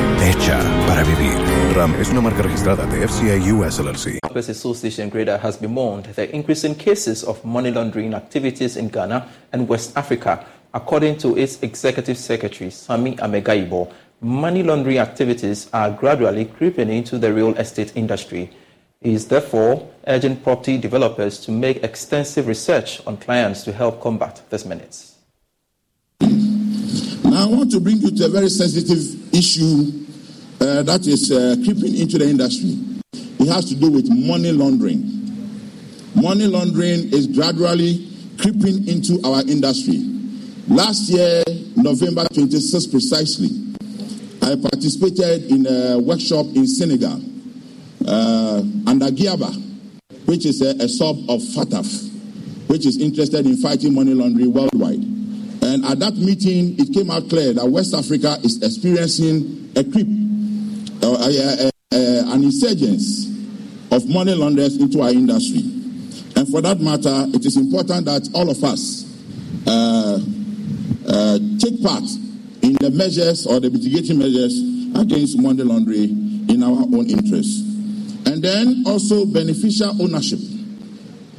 Hecha 0.21 0.59
para 0.85 1.03
vivir. 1.03 1.33
RAM 1.73 1.95
es 1.99 2.09
una 2.09 2.21
marca 2.21 2.43
registrada 2.43 2.85
de 2.85 3.07
FCI 3.07 3.51
US 3.53 3.79
LLC. 3.79 4.19
Developers 4.21 4.49
Association 4.49 5.09
Greater 5.09 5.39
has 5.43 5.57
bemoaned 5.57 6.13
the 6.13 6.29
increase 6.35 6.63
in 6.63 6.75
cases 6.75 7.23
of 7.23 7.43
money 7.43 7.71
laundering 7.71 8.13
activities 8.13 8.77
in 8.77 8.89
Ghana 8.89 9.25
and 9.51 9.67
West 9.67 9.97
Africa. 9.97 10.45
According 10.75 11.17
to 11.17 11.35
its 11.35 11.57
executive 11.63 12.19
secretary, 12.19 12.69
Sami 12.69 13.15
Amegayibor, 13.15 13.91
money 14.21 14.61
laundering 14.61 14.99
activities 14.99 15.67
are 15.73 15.89
gradually 15.89 16.45
creeping 16.45 16.91
into 16.91 17.17
the 17.17 17.33
real 17.33 17.55
estate 17.57 17.91
industry. 17.95 18.51
He 19.01 19.15
is 19.15 19.27
therefore 19.27 19.89
urging 20.05 20.35
property 20.37 20.77
developers 20.77 21.39
to 21.45 21.51
make 21.51 21.83
extensive 21.83 22.45
research 22.45 23.01
on 23.07 23.17
clients 23.17 23.63
to 23.63 23.73
help 23.73 23.99
combat 23.99 24.43
this 24.51 24.65
menace. 24.65 25.17
Now, 26.21 27.43
I 27.43 27.45
want 27.47 27.71
to 27.71 27.79
bring 27.79 27.97
you 27.97 28.11
to 28.11 28.25
a 28.25 28.29
very 28.29 28.49
sensitive 28.49 29.33
issue 29.33 30.01
uh, 30.61 30.83
that 30.83 31.07
is 31.07 31.31
uh, 31.31 31.55
creeping 31.65 31.97
into 31.97 32.17
the 32.17 32.29
industry. 32.29 32.77
It 33.39 33.47
has 33.47 33.65
to 33.69 33.75
do 33.75 33.89
with 33.91 34.07
money 34.09 34.51
laundering. 34.51 35.01
Money 36.13 36.45
laundering 36.45 37.11
is 37.11 37.25
gradually 37.27 38.07
creeping 38.37 38.87
into 38.87 39.19
our 39.25 39.41
industry. 39.41 40.05
Last 40.67 41.09
year, 41.09 41.43
November 41.75 42.25
26 42.33 42.87
precisely, 42.87 43.49
I 44.43 44.55
participated 44.55 45.49
in 45.49 45.65
a 45.65 45.97
workshop 45.99 46.45
in 46.53 46.67
Senegal 46.67 47.19
uh, 48.07 48.61
under 48.85 49.07
Giaba, 49.07 49.51
which 50.25 50.45
is 50.45 50.61
a, 50.61 50.75
a 50.83 50.87
sub 50.87 51.17
of 51.29 51.41
FATF, 51.41 52.69
which 52.69 52.85
is 52.85 53.01
interested 53.01 53.45
in 53.47 53.57
fighting 53.57 53.95
money 53.95 54.13
laundering 54.13 54.53
worldwide. 54.53 55.01
And 55.63 55.85
at 55.85 55.99
that 55.99 56.15
meeting, 56.15 56.75
it 56.79 56.93
came 56.93 57.09
out 57.09 57.29
clear 57.29 57.53
that 57.53 57.67
West 57.67 57.93
Africa 57.93 58.37
is 58.43 58.61
experiencing 58.61 59.71
a 59.75 59.83
creep, 59.83 60.07
an 61.19 62.43
insurgence 62.43 63.27
of 63.91 64.07
money 64.07 64.33
launderers 64.33 64.77
into 64.77 65.01
our 65.01 65.09
industry. 65.09 65.61
And 66.35 66.47
for 66.49 66.61
that 66.61 66.79
matter, 66.79 67.25
it 67.35 67.45
is 67.45 67.57
important 67.57 68.05
that 68.05 68.29
all 68.33 68.49
of 68.49 68.63
us 68.63 69.05
uh, 69.67 70.19
uh, 71.07 71.39
take 71.59 71.83
part 71.83 72.03
in 72.63 72.73
the 72.79 72.91
measures 72.93 73.45
or 73.45 73.59
the 73.59 73.69
mitigating 73.69 74.17
measures 74.17 74.57
against 74.95 75.37
money 75.39 75.63
laundering 75.63 76.47
in 76.49 76.63
our 76.63 76.81
own 76.81 77.09
interest. 77.09 77.67
And 78.25 78.41
then 78.41 78.83
also 78.87 79.25
beneficial 79.25 80.01
ownership. 80.01 80.39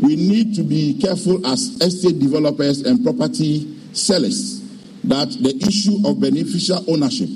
We 0.01 0.17
need 0.17 0.55
to 0.57 0.63
be 0.63 1.01
careful 1.01 1.47
as 1.47 1.81
estate 1.81 2.19
developers 2.19 2.83
and 2.83 3.03
property 3.05 3.79
sellers 3.93 4.61
that 5.05 5.31
the 5.41 5.57
issue 5.67 6.07
of 6.07 6.21
beneficial 6.21 6.85
ownership 6.89 7.29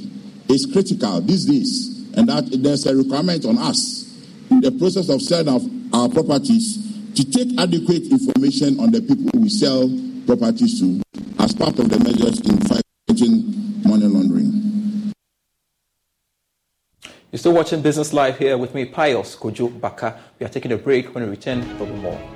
is 0.49 0.67
critical 0.67 1.21
these 1.21 1.47
days 1.47 1.96
and 2.17 2.29
that 2.29 2.45
there's 2.63 2.87
a 2.87 2.97
requirement 2.97 3.45
on 3.45 3.59
us 3.59 4.05
in 4.51 4.61
the 4.61 4.73
process 4.73 5.09
of 5.09 5.21
selling 5.23 5.49
of 5.49 5.63
our 5.95 6.09
properties 6.09 6.83
to 7.15 7.25
take 7.31 7.59
adequate 7.59 8.05
information 8.11 8.79
on 8.81 8.91
the 8.91 9.01
people 9.01 9.41
we 9.41 9.49
sell 9.49 9.89
properties 10.27 10.81
to 10.81 11.01
as 11.39 11.55
part 11.55 11.79
of 11.79 11.89
the 11.89 11.99
measures 12.01 12.41
in 12.41 12.59
fighting 12.61 13.83
money 13.89 14.07
laundering. 14.07 15.13
You're 17.33 17.39
still 17.39 17.53
watching 17.53 17.83
Business 17.83 18.13
Live 18.13 18.39
here 18.39 18.57
with 18.57 18.75
me, 18.75 18.85
Pius 18.87 19.37
Kojo 19.37 19.81
Baka. 19.81 20.19
We 20.39 20.47
are 20.47 20.49
taking 20.49 20.73
a 20.73 20.77
break. 20.79 21.15
When 21.15 21.25
we 21.25 21.31
return, 21.31 21.61
be 21.79 21.85
more. 21.87 22.36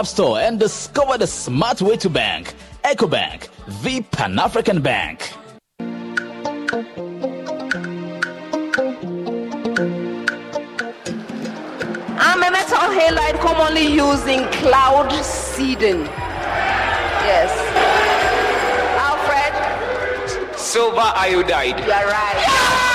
App 0.01 0.07
Store 0.07 0.39
and 0.39 0.59
discover 0.59 1.15
the 1.19 1.27
smart 1.27 1.79
way 1.79 1.95
to 1.97 2.09
bank. 2.09 2.55
EcoBank, 2.83 3.49
the 3.83 4.01
Pan 4.01 4.39
African 4.39 4.81
Bank. 4.81 5.31
I'm 12.19 12.41
a 12.41 12.49
metal 12.49 12.87
halide 12.97 13.39
commonly 13.41 13.85
used 13.93 14.27
in 14.27 14.51
cloud 14.53 15.11
seeding. 15.23 16.05
Yes. 17.29 17.51
Alfred? 19.05 20.57
Silver 20.57 21.11
iodide. 21.15 21.77
You're 21.77 22.07
right. 22.07 22.41
Second 22.41 22.90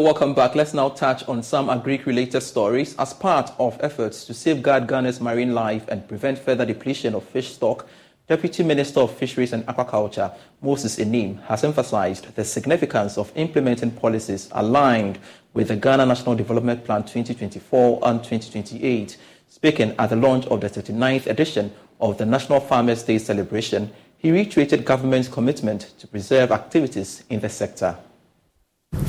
Welcome 0.00 0.32
back. 0.32 0.54
Let's 0.54 0.74
now 0.74 0.90
touch 0.90 1.26
on 1.26 1.42
some 1.42 1.68
agri 1.68 1.98
related 1.98 2.42
stories. 2.42 2.94
As 3.00 3.12
part 3.12 3.50
of 3.58 3.76
efforts 3.80 4.24
to 4.26 4.32
safeguard 4.32 4.86
Ghana's 4.86 5.20
marine 5.20 5.54
life 5.54 5.88
and 5.88 6.06
prevent 6.06 6.38
further 6.38 6.64
depletion 6.64 7.16
of 7.16 7.24
fish 7.24 7.54
stock, 7.54 7.88
Deputy 8.28 8.62
Minister 8.62 9.00
of 9.00 9.10
Fisheries 9.10 9.52
and 9.52 9.66
Aquaculture, 9.66 10.32
Moses 10.62 11.00
Anim, 11.00 11.38
has 11.48 11.64
emphasized 11.64 12.32
the 12.36 12.44
significance 12.44 13.18
of 13.18 13.32
implementing 13.34 13.90
policies 13.90 14.48
aligned 14.52 15.18
with 15.52 15.66
the 15.66 15.76
Ghana 15.76 16.06
National 16.06 16.36
Development 16.36 16.84
Plan 16.84 17.02
2024 17.02 17.98
and 18.04 18.22
2028. 18.22 19.16
Speaking 19.48 19.96
at 19.98 20.10
the 20.10 20.16
launch 20.16 20.46
of 20.46 20.60
the 20.60 20.70
39th 20.70 21.26
edition 21.26 21.72
of 22.00 22.18
the 22.18 22.24
National 22.24 22.60
Farmers' 22.60 23.02
Day 23.02 23.18
celebration, 23.18 23.90
he 24.16 24.30
reiterated 24.30 24.84
government's 24.84 25.26
commitment 25.26 25.92
to 25.98 26.06
preserve 26.06 26.52
activities 26.52 27.24
in 27.28 27.40
the 27.40 27.48
sector. 27.48 27.98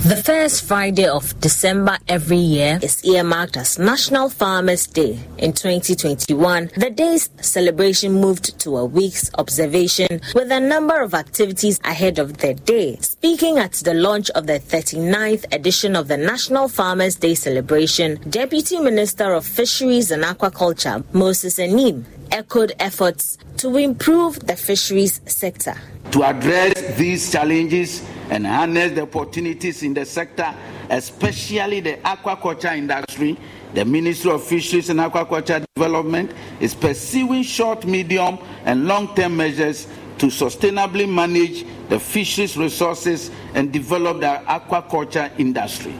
The 0.09 0.15
first 0.15 0.65
Friday 0.65 1.07
of 1.07 1.39
December 1.39 1.99
every 2.07 2.37
year 2.37 2.79
is 2.81 3.05
earmarked 3.05 3.55
as 3.57 3.77
National 3.77 4.27
Farmers 4.27 4.87
Day. 4.87 5.19
In 5.37 5.53
2021, 5.53 6.71
the 6.75 6.89
day's 6.89 7.29
celebration 7.41 8.13
moved 8.13 8.59
to 8.61 8.77
a 8.77 8.85
week's 8.85 9.29
observation 9.35 10.19
with 10.33 10.51
a 10.51 10.59
number 10.59 10.99
of 10.99 11.13
activities 11.13 11.79
ahead 11.83 12.17
of 12.17 12.37
the 12.39 12.55
day. 12.55 12.97
Speaking 13.01 13.57
at 13.59 13.73
the 13.73 13.93
launch 13.93 14.29
of 14.31 14.47
the 14.47 14.59
39th 14.59 15.45
edition 15.53 15.95
of 15.95 16.07
the 16.07 16.17
National 16.17 16.67
Farmers 16.67 17.15
Day 17.15 17.35
celebration, 17.35 18.15
Deputy 18.29 18.79
Minister 18.79 19.33
of 19.33 19.45
Fisheries 19.45 20.11
and 20.11 20.23
Aquaculture, 20.23 21.05
Moses 21.13 21.59
Anim, 21.59 22.05
echoed 22.31 22.73
efforts 22.79 23.37
to 23.57 23.77
improve 23.77 24.39
the 24.39 24.55
fisheries 24.55 25.21
sector. 25.25 25.75
To 26.11 26.23
address 26.23 26.97
these 26.97 27.31
challenges, 27.31 28.03
and 28.29 28.45
harness 28.45 28.91
the 28.93 29.01
opportunities 29.01 29.83
in 29.83 29.93
the 29.93 30.05
sector, 30.05 30.53
especially 30.89 31.79
the 31.79 31.93
aquaculture 31.97 32.75
industry. 32.75 33.37
The 33.73 33.85
Ministry 33.85 34.31
of 34.31 34.43
Fisheries 34.43 34.89
and 34.89 34.99
Aquaculture 34.99 35.63
Development 35.75 36.31
is 36.59 36.73
pursuing 36.73 37.43
short, 37.43 37.85
medium, 37.85 38.39
and 38.65 38.87
long 38.87 39.13
term 39.15 39.37
measures 39.37 39.87
to 40.17 40.27
sustainably 40.27 41.07
manage 41.07 41.65
the 41.87 41.99
fisheries 41.99 42.57
resources 42.57 43.31
and 43.53 43.71
develop 43.71 44.19
the 44.19 44.41
aquaculture 44.47 45.31
industry. 45.39 45.93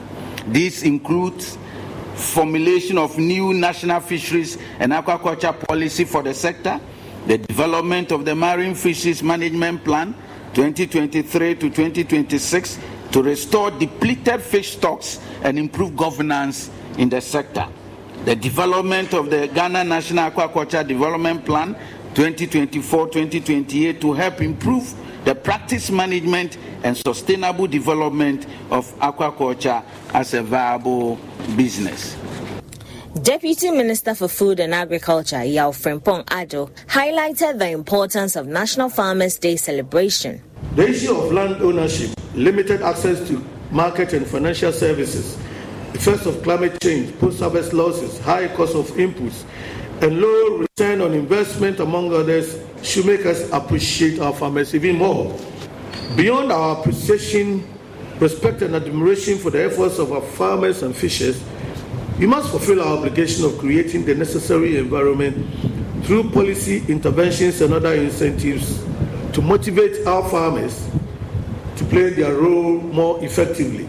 This 0.46 0.82
includes 0.82 1.56
formulation 2.14 2.98
of 2.98 3.16
new 3.18 3.54
national 3.54 4.00
fisheries 4.00 4.58
and 4.78 4.92
aquaculture 4.92 5.58
policy 5.66 6.04
for 6.04 6.22
the 6.22 6.34
sector, 6.34 6.80
the 7.26 7.38
development 7.38 8.12
of 8.12 8.24
the 8.24 8.34
marine 8.34 8.74
fisheries 8.74 9.22
management 9.22 9.84
plan, 9.84 10.14
2023 10.54 11.54
to 11.54 11.70
2026 11.70 12.78
to 13.12 13.22
restore 13.22 13.70
depleted 13.70 14.40
fish 14.40 14.72
stocks 14.76 15.20
and 15.42 15.58
improve 15.58 15.96
governance 15.96 16.70
in 16.98 17.08
the 17.08 17.20
sector. 17.20 17.66
The 18.24 18.36
development 18.36 19.14
of 19.14 19.30
the 19.30 19.48
Ghana 19.48 19.84
National 19.84 20.30
Aquaculture 20.30 20.86
Development 20.86 21.44
Plan 21.44 21.74
2024-2028 22.14 24.00
to 24.00 24.12
help 24.12 24.40
improve 24.40 24.94
the 25.24 25.34
practice 25.34 25.90
management 25.90 26.58
and 26.82 26.96
sustainable 26.96 27.66
development 27.66 28.46
of 28.70 28.92
aquaculture 28.98 29.82
as 30.12 30.34
a 30.34 30.42
viable 30.42 31.16
business. 31.56 32.16
Deputy 33.14 33.72
Minister 33.72 34.14
for 34.14 34.28
Food 34.28 34.60
and 34.60 34.72
Agriculture, 34.72 35.42
Yaw 35.42 35.72
Frimpong 35.72 36.24
Addo, 36.26 36.70
highlighted 36.86 37.58
the 37.58 37.68
importance 37.68 38.36
of 38.36 38.46
National 38.46 38.88
Farmers' 38.88 39.36
Day 39.36 39.56
celebration. 39.56 40.40
The 40.76 40.88
issue 40.88 41.16
of 41.16 41.32
land 41.32 41.60
ownership, 41.60 42.12
limited 42.36 42.82
access 42.82 43.26
to 43.26 43.44
market 43.72 44.12
and 44.12 44.24
financial 44.24 44.72
services, 44.72 45.36
effects 45.92 46.24
of 46.24 46.40
climate 46.44 46.80
change, 46.80 47.18
post-harvest 47.18 47.72
losses, 47.72 48.20
high 48.20 48.46
cost 48.54 48.76
of 48.76 48.86
inputs, 48.92 49.42
and 50.02 50.20
low 50.20 50.58
return 50.58 51.00
on 51.00 51.12
investment, 51.12 51.80
among 51.80 52.14
others, 52.14 52.62
should 52.84 53.06
make 53.06 53.26
us 53.26 53.50
appreciate 53.50 54.20
our 54.20 54.32
farmers 54.32 54.72
even 54.72 54.96
more. 54.96 55.36
Beyond 56.14 56.52
our 56.52 56.78
appreciation, 56.80 57.68
respect, 58.20 58.62
and 58.62 58.76
admiration 58.76 59.36
for 59.36 59.50
the 59.50 59.64
efforts 59.64 59.98
of 59.98 60.12
our 60.12 60.22
farmers 60.22 60.84
and 60.84 60.94
fishers, 60.94 61.42
we 62.20 62.26
must 62.26 62.50
fulfill 62.50 62.82
our 62.82 62.98
obligation 62.98 63.46
of 63.46 63.56
creating 63.56 64.04
the 64.04 64.14
necessary 64.14 64.76
environment 64.76 65.34
through 66.04 66.28
policy 66.30 66.84
interventions 66.86 67.62
and 67.62 67.72
other 67.72 67.94
incentives 67.94 68.84
to 69.32 69.40
motivate 69.40 70.06
our 70.06 70.28
farmers 70.28 70.86
to 71.76 71.84
play 71.86 72.10
their 72.10 72.34
role 72.34 72.78
more 72.78 73.24
effectively. 73.24 73.88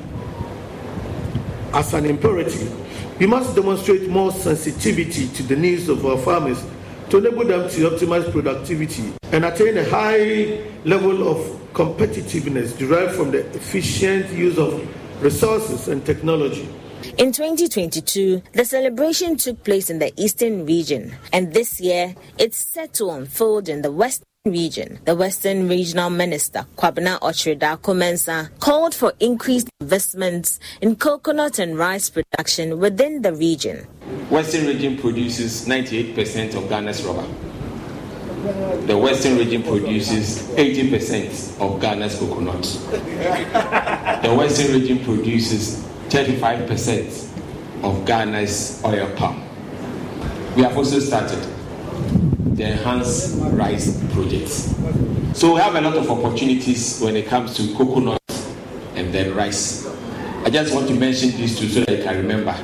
As 1.74 1.94
an 1.94 2.06
imperative, 2.06 3.20
we 3.20 3.26
must 3.26 3.54
demonstrate 3.54 4.08
more 4.08 4.32
sensitivity 4.32 5.28
to 5.28 5.44
the 5.44 5.56
needs 5.58 5.90
of 5.90 6.06
our 6.06 6.18
farmers 6.18 6.64
to 7.10 7.18
enable 7.18 7.44
them 7.44 7.70
to 7.72 7.90
optimize 7.90 8.32
productivity 8.32 9.12
and 9.34 9.44
attain 9.44 9.78
a 9.78 9.84
high 9.90 10.66
level 10.86 11.28
of 11.28 11.38
competitiveness 11.74 12.78
derived 12.78 13.14
from 13.14 13.32
the 13.32 13.40
efficient 13.48 14.30
use 14.30 14.58
of 14.58 14.88
resources 15.22 15.90
and 15.90 16.06
technology. 16.06 16.70
In 17.18 17.32
2022, 17.32 18.44
the 18.54 18.64
celebration 18.64 19.36
took 19.36 19.64
place 19.64 19.90
in 19.90 19.98
the 19.98 20.14
Eastern 20.22 20.66
region, 20.68 21.16
and 21.34 21.52
this 21.52 21.82
year 21.82 22.16
it's 22.38 22.58
set 22.58 22.94
to 22.96 23.10
unfold 23.10 23.70
in 23.70 23.82
the 23.82 23.92
Western 23.92 24.28
region. 24.46 25.00
The 25.06 25.16
Western 25.16 25.68
Regional 25.68 26.12
Minister, 26.12 26.66
Kwabena 26.78 27.20
Okyere 27.20 27.58
Darko-Mensah, 27.58 28.60
called 28.60 28.94
for 28.94 29.14
increased 29.20 29.70
investments 29.80 30.60
in 30.82 30.96
coconut 30.96 31.58
and 31.58 31.76
rice 31.76 32.10
production 32.10 32.78
within 32.78 33.24
the 33.24 33.34
region. 33.34 33.86
Western 34.30 34.68
region 34.68 34.98
produces 34.98 35.68
98% 35.68 36.56
of 36.56 36.70
Ghana's 36.70 37.04
rubber. 37.04 37.28
The 38.86 38.98
Western 38.98 39.38
region 39.38 39.64
produces 39.64 40.42
80% 40.50 41.60
of 41.62 41.80
Ghana's 41.82 42.18
coconut. 42.18 42.64
The 44.24 44.34
Western 44.36 44.74
region 44.80 45.04
produces 45.04 45.88
35% 46.12 47.84
of 47.84 48.06
Ghana's 48.06 48.82
oil 48.84 49.10
palm. 49.16 49.42
We 50.58 50.64
have 50.64 50.76
also 50.78 51.00
started 51.00 51.40
the 52.58 52.72
enhanced 52.74 53.38
rice 53.54 53.98
projects. 54.12 54.76
So 55.34 55.54
we 55.54 55.62
have 55.62 55.76
a 55.76 55.80
lot 55.80 55.96
of 55.96 56.12
opportunities 56.12 57.00
when 57.00 57.16
it 57.16 57.28
comes 57.28 57.56
to 57.56 57.74
coconut 57.78 58.20
and 58.96 59.14
then 59.14 59.34
rice. 59.34 59.88
I 60.44 60.50
just 60.50 60.76
want 60.76 60.90
to 60.90 60.94
mention 60.96 61.32
these 61.32 61.58
two 61.58 61.70
so 61.70 61.80
that 61.86 62.00
you 62.00 62.04
can 62.04 62.18
remember. 62.18 62.58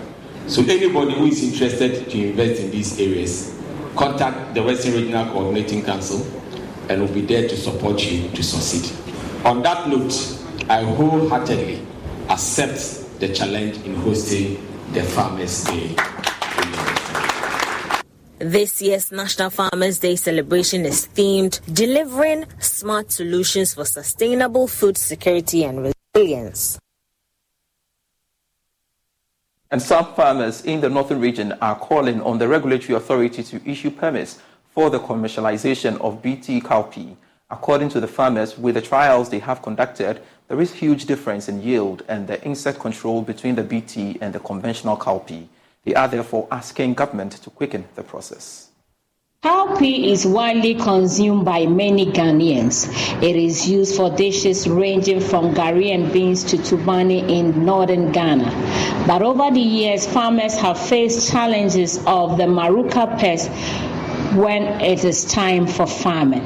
So 0.47 0.61
anybody 0.63 1.13
who 1.13 1.27
is 1.27 1.41
interested 1.41 2.09
to 2.09 2.27
invest 2.27 2.61
in 2.61 2.71
these 2.71 2.99
areas, 2.99 3.57
contact 3.95 4.55
the 4.55 4.63
Western 4.63 4.95
Regional 4.95 5.25
Coordinating 5.31 5.85
Council 5.85 6.21
and 6.89 7.01
we'll 7.01 7.13
be 7.13 7.21
there 7.21 7.47
to 7.47 7.55
support 7.55 8.03
you 8.03 8.27
to 8.29 8.43
succeed. 8.43 8.93
On 9.45 9.61
that 9.63 9.87
note, 9.87 10.37
I 10.67 10.83
wholeheartedly 10.83 11.81
accept 12.29 13.06
the 13.19 13.33
challenge 13.33 13.77
in 13.85 13.95
hosting 13.95 14.55
the 14.93 15.01
Farmers' 15.01 15.63
Day. 15.63 15.95
This 18.39 18.79
year's 18.81 19.11
National 19.11 19.49
Farmers' 19.49 19.99
Day 19.99 20.15
celebration 20.15 20.85
is 20.85 21.07
themed 21.15 21.59
Delivering 21.73 22.45
Smart 22.59 23.11
Solutions 23.11 23.73
for 23.73 23.85
Sustainable 23.85 24.67
Food 24.67 24.97
Security 24.97 25.63
and 25.63 25.91
Resilience. 26.13 26.77
And 29.71 29.81
some 29.81 30.13
farmers 30.13 30.63
in 30.63 30.81
the 30.81 30.89
northern 30.89 31.19
region 31.19 31.53
are 31.53 31.77
calling 31.77 32.21
on 32.21 32.37
the 32.37 32.47
regulatory 32.47 32.95
authority 32.95 33.43
to 33.43 33.69
issue 33.69 33.89
permits 33.89 34.39
for 34.69 34.91
the 34.91 34.99
commercialization 34.99 35.99
of 35.99 36.21
BT 36.21 36.61
cowpea. 36.61 37.17
According 37.49 37.89
to 37.89 37.99
the 37.99 38.07
farmers, 38.07 38.57
with 38.57 38.75
the 38.75 38.81
trials 38.81 39.29
they 39.29 39.39
have 39.39 39.61
conducted, 39.61 40.21
there 40.47 40.61
is 40.61 40.73
huge 40.73 41.05
difference 41.05 41.49
in 41.49 41.61
yield 41.61 42.03
and 42.07 42.27
the 42.27 42.41
insect 42.43 42.79
control 42.79 43.21
between 43.21 43.55
the 43.55 43.63
BT 43.63 44.17
and 44.21 44.33
the 44.33 44.39
conventional 44.39 44.95
cowpea. 44.95 45.47
They 45.83 45.93
are 45.93 46.07
therefore 46.07 46.47
asking 46.51 46.93
government 46.93 47.33
to 47.33 47.49
quicken 47.49 47.85
the 47.95 48.03
process. 48.03 48.69
Cowpea 49.43 50.11
is 50.11 50.25
widely 50.25 50.73
consumed 50.73 51.45
by 51.45 51.65
many 51.65 52.07
Ghanaians. 52.07 52.89
It 53.21 53.35
is 53.35 53.69
used 53.69 53.95
for 53.95 54.09
dishes 54.09 54.67
ranging 54.67 55.19
from 55.19 55.53
garri 55.53 55.93
and 55.93 56.11
beans 56.11 56.43
to 56.45 56.57
tubani 56.57 57.29
in 57.29 57.63
northern 57.63 58.11
Ghana. 58.11 59.05
But 59.05 59.21
over 59.21 59.51
the 59.51 59.61
years, 59.61 60.07
farmers 60.07 60.57
have 60.57 60.79
faced 60.79 61.29
challenges 61.29 61.97
of 62.07 62.37
the 62.37 62.45
maruca 62.45 63.19
pest 63.19 63.49
when 64.35 64.63
it 64.81 65.03
is 65.05 65.23
time 65.25 65.67
for 65.67 65.85
farming. 65.85 66.43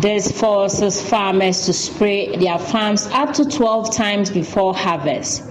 This 0.00 0.30
forces 0.32 1.00
farmers 1.00 1.66
to 1.66 1.72
spray 1.72 2.36
their 2.36 2.58
farms 2.58 3.06
up 3.12 3.32
to 3.34 3.44
12 3.44 3.94
times 3.94 4.30
before 4.30 4.74
harvest. 4.74 5.42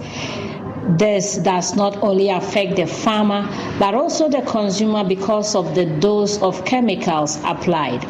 This 0.86 1.38
does 1.38 1.74
not 1.74 2.02
only 2.02 2.28
affect 2.28 2.76
the 2.76 2.86
farmer 2.86 3.48
but 3.78 3.94
also 3.94 4.28
the 4.28 4.42
consumer 4.42 5.02
because 5.02 5.54
of 5.54 5.74
the 5.74 5.86
dose 5.86 6.40
of 6.42 6.64
chemicals 6.66 7.40
applied. 7.44 8.04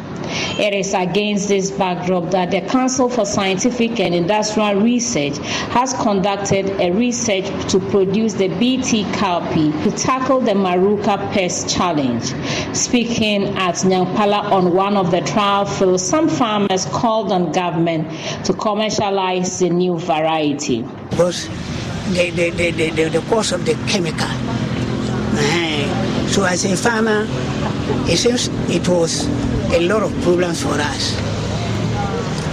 It 0.59 0.73
is 0.73 0.93
against 0.93 1.47
this 1.47 1.71
backdrop 1.71 2.31
that 2.31 2.51
the 2.51 2.61
Council 2.61 3.09
for 3.09 3.25
Scientific 3.25 3.99
and 3.99 4.13
Industrial 4.13 4.75
Research 4.75 5.37
has 5.71 5.93
conducted 5.93 6.69
a 6.81 6.91
research 6.91 7.45
to 7.71 7.79
produce 7.79 8.33
the 8.33 8.47
BT 8.47 9.03
cowpea 9.05 9.83
to 9.83 9.91
tackle 9.91 10.41
the 10.41 10.51
Maruca 10.51 11.31
pest 11.31 11.69
challenge. 11.69 12.33
Speaking 12.75 13.45
at 13.57 13.75
Nyankpala 13.75 14.51
on 14.51 14.73
one 14.73 14.97
of 14.97 15.11
the 15.11 15.21
trial 15.21 15.65
fields, 15.65 16.03
some 16.03 16.27
farmers 16.27 16.85
called 16.85 17.31
on 17.31 17.51
government 17.51 18.07
to 18.45 18.53
commercialize 18.53 19.59
the 19.59 19.69
new 19.69 19.97
variety. 19.97 20.83
The, 22.13 22.29
the, 22.29 22.49
the, 22.51 22.71
the, 22.91 23.09
the 23.09 23.21
cost 23.29 23.51
of 23.51 23.65
the 23.65 23.73
chemical. 23.87 24.27
Uh, 25.37 26.27
so 26.27 26.43
as 26.45 26.63
a 26.65 26.77
farmer, 26.77 27.25
it 28.07 28.17
seems 28.17 28.47
it 28.69 28.87
was 28.87 29.25
a 29.73 29.79
lot 29.87 30.03
of 30.03 30.13
problems 30.21 30.61
for 30.61 30.73
us. 30.73 31.17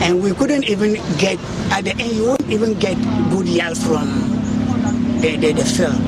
And 0.02 0.22
we 0.22 0.32
couldn't 0.32 0.64
even 0.64 0.94
get, 1.18 1.38
at 1.70 1.84
the 1.84 1.90
end, 1.90 2.12
you 2.12 2.24
won't 2.26 2.48
even 2.50 2.78
get 2.78 2.96
good 3.30 3.46
yield 3.46 3.76
from 3.78 4.08
the, 5.20 5.36
the, 5.36 5.52
the 5.52 5.64
field. 5.64 6.00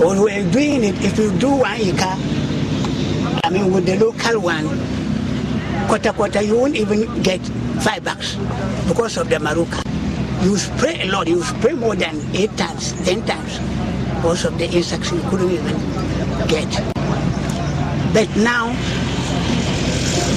But 0.00 0.18
we're 0.18 0.50
doing 0.50 0.84
it, 0.84 0.96
if 1.02 1.16
you 1.18 1.30
do 1.38 1.50
one 1.56 1.80
acre, 1.80 2.16
I 3.44 3.50
mean, 3.50 3.72
with 3.72 3.86
the 3.86 3.96
local 3.96 4.40
one, 4.40 4.66
quarter 5.86 6.12
quarter, 6.12 6.42
you 6.42 6.56
won't 6.56 6.76
even 6.76 7.22
get 7.22 7.40
five 7.80 8.04
bucks 8.04 8.34
because 8.88 9.16
of 9.16 9.28
the 9.28 9.36
maruca. 9.36 9.89
You 10.42 10.56
spray 10.56 11.02
a 11.02 11.12
lot, 11.12 11.28
you 11.28 11.42
spray 11.42 11.74
more 11.74 11.94
than 11.94 12.16
eight 12.34 12.56
times, 12.56 12.92
ten 13.04 13.20
times 13.26 13.58
because 14.16 14.46
of 14.46 14.56
the 14.56 14.64
insects 14.70 15.12
you 15.12 15.20
couldn't 15.28 15.50
even 15.50 15.76
get. 16.48 16.68
But 18.14 18.28
now, 18.36 18.72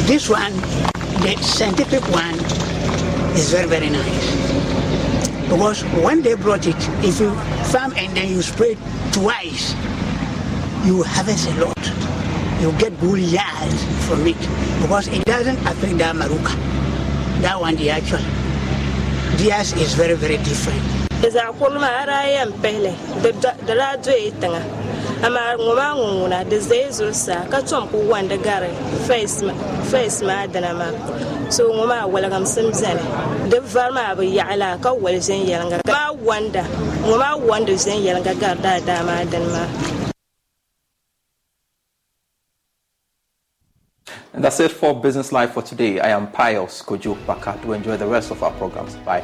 this 0.05 0.27
one, 0.27 0.51
the 1.23 1.37
scientific 1.41 2.03
one, 2.11 2.35
is 3.39 3.49
very, 3.49 3.65
very 3.67 3.89
nice. 3.89 4.53
Because 5.49 5.83
when 6.03 6.21
they 6.21 6.35
brought 6.35 6.67
it, 6.67 6.75
if 6.99 7.21
you 7.21 7.31
farm 7.71 7.93
and 7.95 8.15
then 8.15 8.27
you 8.27 8.41
spray 8.41 8.75
twice, 9.13 9.73
you 10.83 11.03
harvest 11.03 11.47
a 11.47 11.65
lot. 11.65 11.79
You 12.59 12.73
get 12.77 12.99
good 12.99 13.19
yield 13.19 13.79
from 14.03 14.27
it 14.27 14.39
because 14.81 15.07
it 15.07 15.23
doesn't 15.23 15.59
affect 15.59 15.97
the 15.97 16.11
maruca. 16.11 16.55
That 17.41 17.59
one, 17.61 17.77
the 17.77 17.89
actual. 17.89 18.42
ideas 19.43 19.73
is 19.75 19.93
very 19.99 20.15
very 20.15 20.37
different. 20.37 20.79
Za 21.19 21.51
kulma 21.59 21.87
ara 22.01 22.23
yan 22.31 22.51
pele 22.63 22.95
da 23.67 23.73
radio 23.75 24.15
ya 24.15 24.31
tanga 24.39 24.61
amma 25.25 25.57
ngoma 25.59 25.87
nguna 25.99 26.39
da 26.49 26.59
zai 26.59 26.87
zursa 26.91 27.43
ka 27.51 27.59
tom 27.61 27.87
ku 27.91 27.97
wanda 28.09 28.37
gare. 28.37 28.71
Face 29.07 29.43
face 29.91 30.21
ma 30.23 30.47
dana 30.47 30.71
ma. 30.73 30.87
So 31.51 31.67
ngoma 31.75 32.07
wala 32.07 32.29
gam 32.29 32.45
sim 32.45 32.71
zane 32.71 33.03
da 33.51 33.59
var 33.59 33.91
ma 33.91 34.15
bu 34.15 34.23
ya'la 34.23 34.79
ka 34.81 34.93
wal 34.93 35.19
zan 35.19 35.43
yalanga. 35.43 35.81
Ma 35.91 36.11
wanda 36.23 36.63
ngoma 37.03 37.35
wanda 37.47 37.75
zan 37.77 37.99
yalanga 37.99 38.33
gar 38.39 38.55
da 38.63 38.79
dama 38.79 39.25
dan 39.31 39.43
ma. 39.51 40.12
That's 44.43 44.59
it 44.59 44.71
for 44.71 44.93
Business 44.93 45.31
Live 45.31 45.53
for 45.53 45.61
today. 45.61 46.01
I 46.01 46.09
am 46.09 46.29
Pius 46.29 46.81
Kojo. 46.81 47.15
To 47.61 47.71
enjoy 47.71 47.95
the 47.95 48.05
rest 48.05 48.29
of 48.29 48.43
our 48.43 48.51
programs. 48.51 48.93
Bye. 48.97 49.23